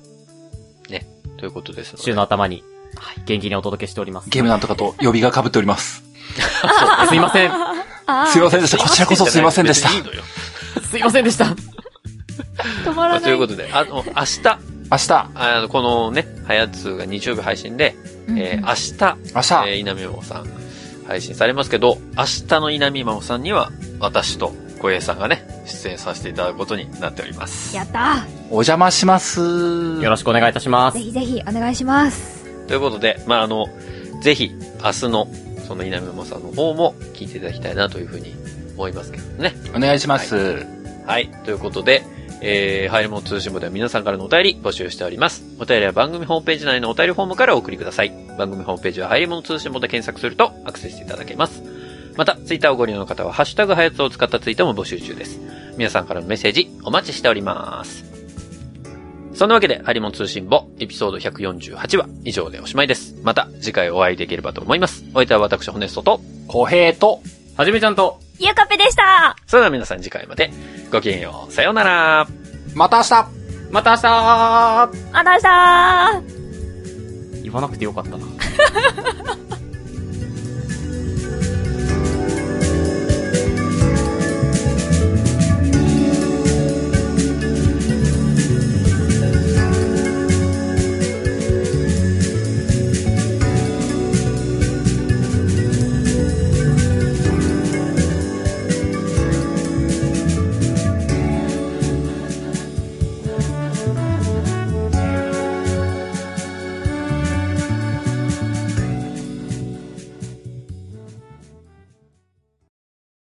[1.40, 2.04] ということですので。
[2.04, 2.64] 週の頭に、
[2.96, 4.30] はい、元気にお届けしております。
[4.30, 6.04] ゲームなんとかと予備が被っております。
[7.08, 7.52] すいません。
[8.28, 8.78] すいませんでした。
[8.78, 9.90] こちらこそすいませんでした。
[10.82, 11.46] すいませんでした。
[11.46, 13.24] 止ままあ、らない。
[13.24, 14.42] ということで、あの、明日、
[14.92, 17.96] 明日、あの、このね、はやつが日曜日配信で、
[18.30, 20.48] えー明日、明日、えー、稲見まもさん
[21.08, 27.76] 配信されますけど、明日の稲見まもさんには、私と小平さんがね、出演させていただくことになっております。
[27.76, 29.42] やったお邪魔します。
[29.42, 31.06] よろしくお願いいたしますーぜ。
[31.06, 32.46] ひぜひお願いします。
[32.68, 33.68] ということで、まあ、あの、
[34.22, 34.52] ぜひ、
[34.84, 35.28] 明日の、
[35.68, 38.34] その稲沼さんの方も聞いていただきたいなというふうに
[38.76, 39.54] 思いますけどね。
[39.76, 40.66] お願いします。
[41.06, 41.30] はい。
[41.44, 42.04] ということで、
[42.42, 45.44] えー、入り物通信簿では皆さんからのお便り募集しております。
[45.60, 48.14] お便りは番組ホームページ内のお便りフォームからお送りください。
[48.38, 51.62] 番組ホームページは入り物通信簿で検索するとアクセスしていただけます。
[52.20, 55.40] また、ツイッターをご利用の方は、ハッシュタグハヤツを使ったツイートも募集中です。
[55.78, 58.04] 皆さんからのメッセージお待ちしております。
[59.34, 63.16] そんなわけで、ハリモン通信簿エピソード148話以上でおしまいです。
[63.24, 65.06] また次回お会いできればと思います。
[65.12, 66.20] お相手は私、ホネストと、
[66.50, 67.22] 小平と、
[67.56, 70.52] はじめちゃんと、ゆうかぺでしたそれでは皆さん次回まで
[70.91, 71.54] ごきげんよう。
[71.54, 72.28] さようなら。
[72.76, 73.28] また明日
[73.72, 74.08] また明日
[75.14, 78.18] あらしたー言わなくてよかったな。